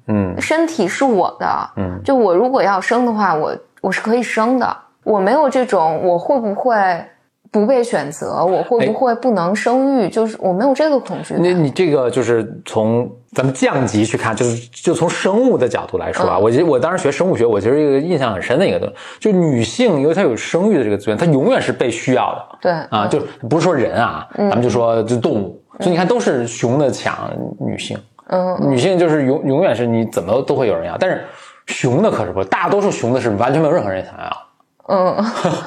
[0.07, 7.05] 嗯，身体是我的，嗯，就我如果要生的话，我我是可以生的，我没有这种我会不会。
[7.51, 10.09] 不被选择，我会不会不能生育？
[10.09, 11.35] 就是我没有这个恐惧。
[11.37, 22.57] 你你这个就是从咱们降级去看，就是就从生物的角度来说啊，我我当时学生物学，我其实一个印象很深的一个东西，就女性，因为她有生育的这个资源，她永远是被需要的。
[22.61, 23.19] 对啊，就
[23.49, 27.97] 不是说人啊，咱们就说就动物，所以你看都是雄的抢女性，
[28.29, 31.23] 嗯，女性就是永永远是你怎么都会有人要，但是
[31.67, 34.46] 雄的可是不，大多数雄的是完全没有任何人想要。
[34.87, 35.23] 嗯，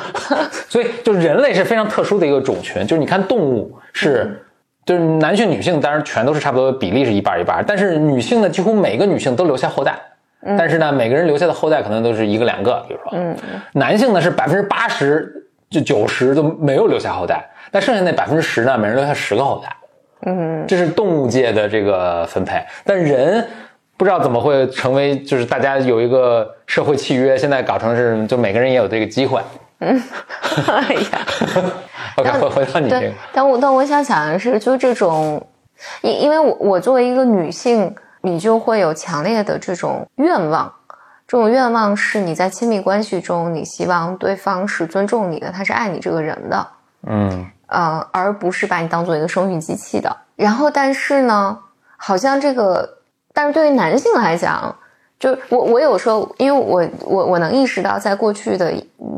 [0.68, 4.42] 所以就是人类是非常特殊的一个种群，就是你看动物是，
[4.86, 9.94] 就是男性女性当然全都是差不多比例是一半一半，但是女性呢几乎每个女性都留下后代，
[10.56, 13.36] 但是呢每个人留下的后代可能都是一个两个，比如说，嗯，
[13.74, 15.30] 男性呢是百分之八十
[15.68, 19.76] 就九十都没有留下后代，但剩下那百分之十呢每人留下十个后代，
[20.26, 23.46] 嗯，这是动物界的这个分配，但人。
[24.00, 29.42] 不知道怎么会成为，就是大家有一个社会契约，现在搞成是，就每个人也有这个机会。
[29.80, 30.02] 嗯，
[30.68, 31.26] 哎呀，
[32.16, 33.12] OK，回回到你这个。
[33.30, 35.46] 但我但我想想的是，就这种，
[36.00, 40.72] 因因为我我作为一个女性，你就会有强烈的这种愿望，
[41.28, 46.66] 这种愿望是你在亲密关系中，你希望对方是尊重你的，他是爱你这个人的，
[47.06, 50.16] 嗯呃，而不是把你当做一个生育机器的。
[50.36, 51.58] 然后，但是呢，
[51.98, 52.99] 好像这个。
[53.32, 54.74] 但是对于男性来讲，
[55.18, 58.72] 就我我有时候，因为我我我能意识到，在过去的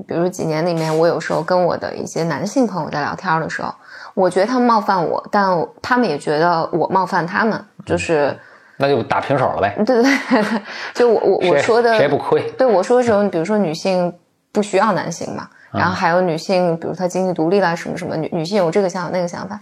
[0.06, 3.72] 比如几年里面，我有时候跟我的一些男性朋友在聊天的时候，
[4.14, 8.36] 我觉得他们冒犯我，但他们也觉得我冒犯他们，就是
[8.78, 9.74] 那就打平手了呗。
[9.86, 10.60] 对对对，
[10.92, 12.50] 就我我我说的谁不亏？
[12.58, 14.12] 对我说的时候，比如说女性
[14.50, 19.58] 不需要男性嘛，然后还有女性，比如她经济独立啦什么什么，女女性有这个想法那个想法。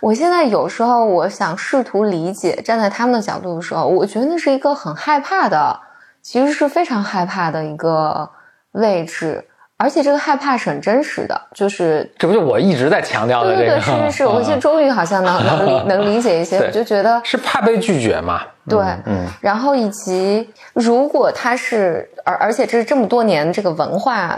[0.00, 5.80] 我现在有时候我想试图理解，站在他们的角度的时候，我觉得那是一个很害怕的，
[6.22, 8.28] 其实是非常害怕的一个
[8.72, 9.44] 位置。
[9.80, 13.80] 而且这个害怕是很真实的，就是这不就我一直在强调的对对这个？
[13.80, 18.42] 对，是是是，我现在终于好像能能理能理解一些，我就觉得是怕被拒绝嘛？
[18.68, 24.36] 对，嗯，然后以及如果他是，而而且这是这么多年这个文化，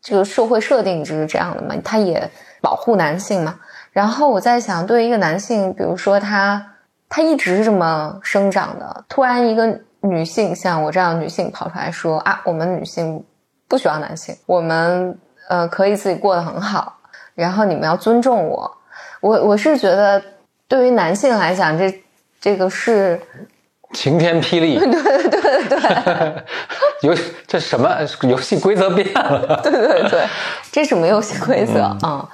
[0.00, 2.26] 这个社会设定就是这样的嘛，他也
[2.62, 3.56] 保护男性嘛。
[3.98, 6.64] 然后我在想，对于一个男性，比如说他
[7.08, 13.24] 他一直是这么生长的，突然一个女性像我这样的女性跑出来说啊，我们女性
[13.66, 15.18] 不需要男性，我们
[15.48, 16.96] 呃可以自己过得很好，
[17.34, 18.72] 然后你们要尊重我。
[19.20, 20.22] 我我是觉得，
[20.68, 21.92] 对于男性来讲，这
[22.40, 23.20] 这个是
[23.94, 26.44] 晴天霹雳，对对对 对，
[27.02, 27.16] 游
[27.48, 29.60] 这什么游戏规则变了？
[29.60, 30.24] 对对对，
[30.70, 32.28] 这什么游戏规则啊、嗯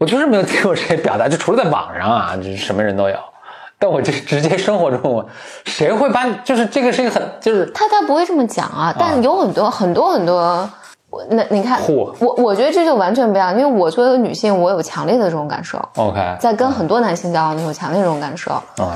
[0.00, 3.16] 我就是没有听过谁表达，就除了在网上啊，就是什么人都有。
[3.78, 5.26] 但我就直接生活中，我
[5.64, 10.68] 谁会把就是这个是一个很就是他他不会这么讲啊，但有很多、很多很多，
[11.30, 18.52] 那你看，我我觉得这就完全不一样，因为我作为一个女性，我有强烈的这种感受，OK，在跟很多男性交往的时候，有强烈这种感受。
[18.78, 18.92] OK，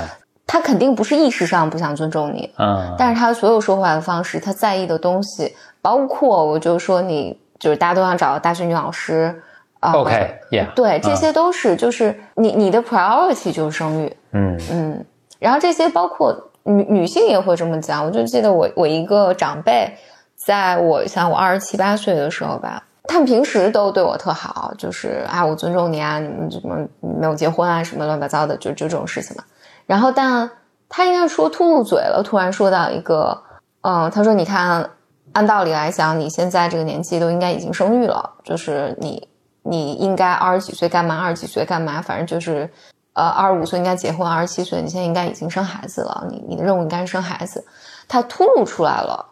[0.47, 9.41] 他肯定不是意识上不想尊重你，嗯，但是他所有说话的方式，他在意的东西，包括我就说你就是大家都想找大学女老师
[9.85, 15.05] 啊 OK，Yeah，对，这些都是就是你你的 priority 就是生育，嗯嗯，
[15.39, 18.05] 然后这些包括女女性也会这么讲。
[18.05, 19.95] 我就记得我我一个长辈，
[20.35, 29.43] 在我像我二十七八岁的时候吧，他们平时都对我特好，就是啊我尊重你啊，你们怎么没有结婚啊什么乱七八糟的，就就这种事情嘛。
[29.85, 30.49] 然后但
[30.89, 33.43] 他应该说秃噜嘴了，突然说到一个，
[33.81, 34.89] 嗯，他说你看，
[35.33, 39.27] 按道理来讲，你现在这个年纪都应该已经生育了，就是你
[39.65, 42.69] 你应该二十几岁干嘛，二十几岁干嘛，反正就是。
[43.17, 47.65] 呃，二十五岁应该结婚，二十七岁你现在应该已经生孩子了，你你的任务应该是生孩子。
[48.09, 49.25] 他突露出来了，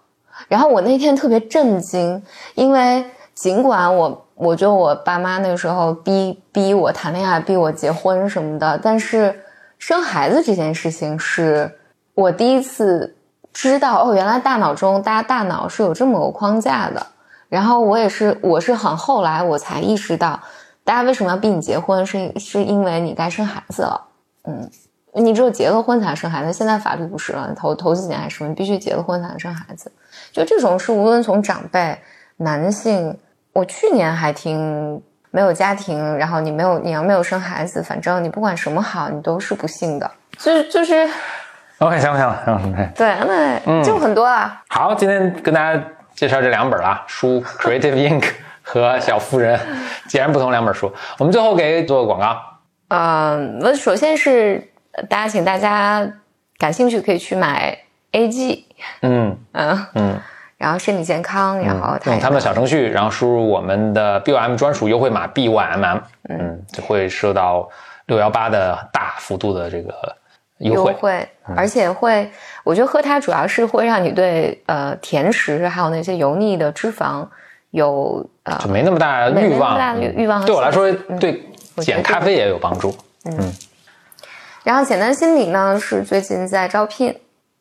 [0.48, 2.24] 然后我那天特别震惊，
[2.56, 3.06] 因为
[3.36, 9.38] 尽管我我觉得我爸妈那个时候逼逼我谈恋爱，逼我结婚什么的，但是
[9.78, 11.78] 生孩子这件事情是
[12.16, 13.18] 我第一次
[13.52, 17.06] 知道哦，原来大脑中大家大脑是有这么个框架的。
[17.54, 20.39] 然后我也是，我是很后来我才意识到。
[20.84, 22.04] 大家为什么要逼你结婚？
[22.04, 24.08] 是是因为你该生孩子了，
[24.45, 24.68] 嗯，
[25.14, 26.51] 你只有结了婚才能生孩子。
[26.51, 29.91] 现在法律不是了，头头几年还是你必须结了婚才能生孩子。
[30.32, 31.95] 就这种是无论从长辈、
[32.38, 33.16] 男性，
[33.54, 34.99] 我去年还听
[35.30, 40.10] 没有家庭，然后你没有你要没有生孩子，反正你不管什么好，你都是不幸的。
[40.39, 41.08] 就是就是
[41.78, 42.89] ，OK，行了行了，OK。
[42.95, 44.60] 对，那就很多啊。
[44.70, 45.82] 好，今天跟大家
[46.16, 48.22] 介绍这两本啊，书《Creative Ink
[48.61, 49.57] 》和《小妇人》，
[50.07, 50.91] 截然不同两本书。
[51.18, 52.38] 我们最后给做个广告。
[52.89, 54.72] 嗯，我首先是
[55.09, 56.07] 大家，请大家
[56.57, 57.78] 感兴趣可以去买
[58.11, 58.64] AG，
[59.01, 60.20] 嗯 嗯嗯，
[60.57, 67.68] 然后身体健康，然后用他们的小程序，然后输入我们的 BOM 专属优惠码 BYMM，嗯，就会收到
[68.05, 70.16] 六幺八的大幅度的这个
[70.60, 70.93] 优优惠。
[70.93, 72.30] 惠，而且会，
[72.64, 77.28] 我觉得喝它主要是会让你对呃甜食还有那些油腻的脂肪
[77.72, 81.43] 有呃就没那么大欲望，没那么大欲欲望和对我来说，嗯对
[81.78, 82.95] 减咖啡也有帮助。
[83.26, 83.54] 嗯。
[84.64, 87.14] 然后简单心理呢是最近在招聘，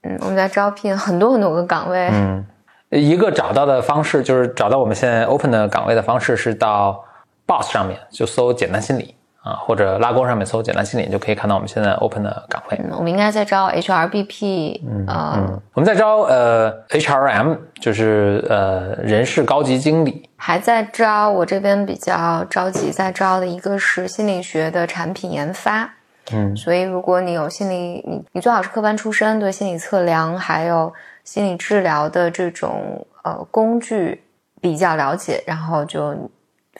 [0.02, 2.46] 嗯，我们在招聘很多很多个岗位，嗯，
[2.90, 7.04] 一个找到的方式就是找到我们现在 open 的岗位的方式是到
[7.44, 12.80] Boss 上面就搜简单心理啊，或者拉钩上面搜简单心理，就可以看到我们现在 open 的岗位。
[12.84, 20.28] 嗯，我们应该在招 HRBP，嗯，我们在招呃 HRM，就是呃人事高级经理。
[20.36, 25.90] 还在招，我这边比较着急在招的一个是心理学的产品研发。
[26.32, 27.74] 嗯所以如果你有心理，
[28.06, 30.92] 你你最好是科班出身，对心理测量还有
[31.24, 34.22] 心理治疗的这种呃工具
[34.60, 36.14] 比较了解，然后就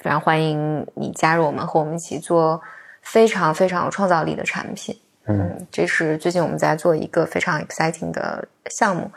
[0.03, 2.61] 非常欢迎你加入我们，和我们一起做
[3.03, 4.99] 非常非常有创造力的产品。
[5.27, 9.09] 嗯，这是最近我们在做一个非常 exciting 的项目，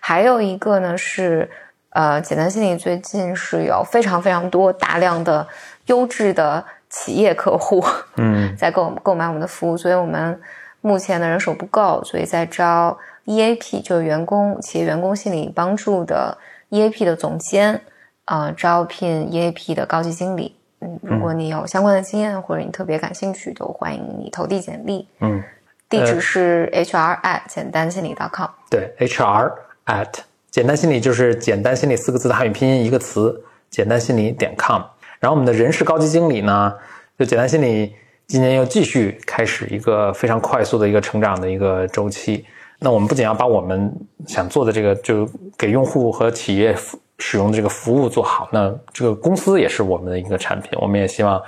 [0.00, 1.50] 还有一个呢是
[1.90, 5.46] 呃，简单心理最近是有非常非常多大量的
[5.86, 7.84] 优质的企业客户，
[8.16, 8.56] 嗯。
[8.56, 10.40] 在购购买我们的服务，所以我们
[10.80, 16.38] 目前的人手不够，所以在招 EAP，就是员工企业员工心理帮助的
[16.70, 17.82] EAP 的总监，
[18.30, 20.54] 啊，招聘 EAP 的高级经理。
[20.78, 25.04] 嗯，如果你有相关的经验或者你特别感兴趣，都欢迎你投递简历。
[25.18, 25.42] 嗯，
[25.88, 28.48] 地址是 hr at 简单心理 .com。
[28.70, 29.52] 对，HR
[29.86, 30.06] at
[30.48, 34.80] 简单心理就是简单心理四个字的汉语拼音一个词，简单心理点 com。
[35.18, 36.72] 然后我们的人事高级经理呢，
[37.18, 37.92] 就简单心理
[38.28, 42.46] 今年又继续开始一个非常快速的一个成长的一个周期。
[42.78, 43.92] 那我们不仅要把我们
[44.28, 45.28] 想做的这个，就
[45.58, 46.72] 给用户和企业
[47.20, 50.70] 使用这个服务做好，那这个公司也是我们的一个产品。
[50.80, 51.40] 我们也希望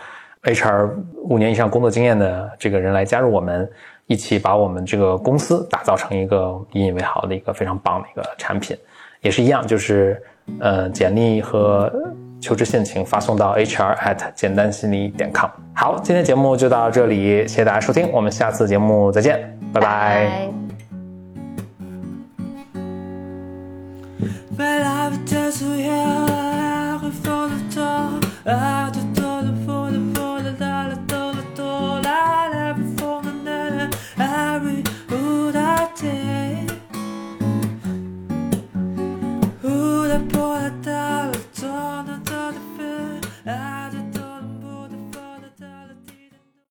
[0.44, 0.90] HR
[1.24, 3.68] 五年以上工作经验的这个人来加入我们，
[4.06, 8.76] 一起把我们这个公司打造成一个引以为豪的一个非常棒的一个产品。
[9.22, 10.22] 也是一样，就是
[10.58, 11.92] 呃，简历和
[12.40, 15.48] 求职信请发送到 HR at 简单心理点 com。
[15.74, 20.71] 好，今天节目就到这里，谢谢大家收听，我们下次节目再见，拜拜。
[25.32, 26.32] 혼자서야
[27.02, 27.50] I've got
[28.44, 29.01] a door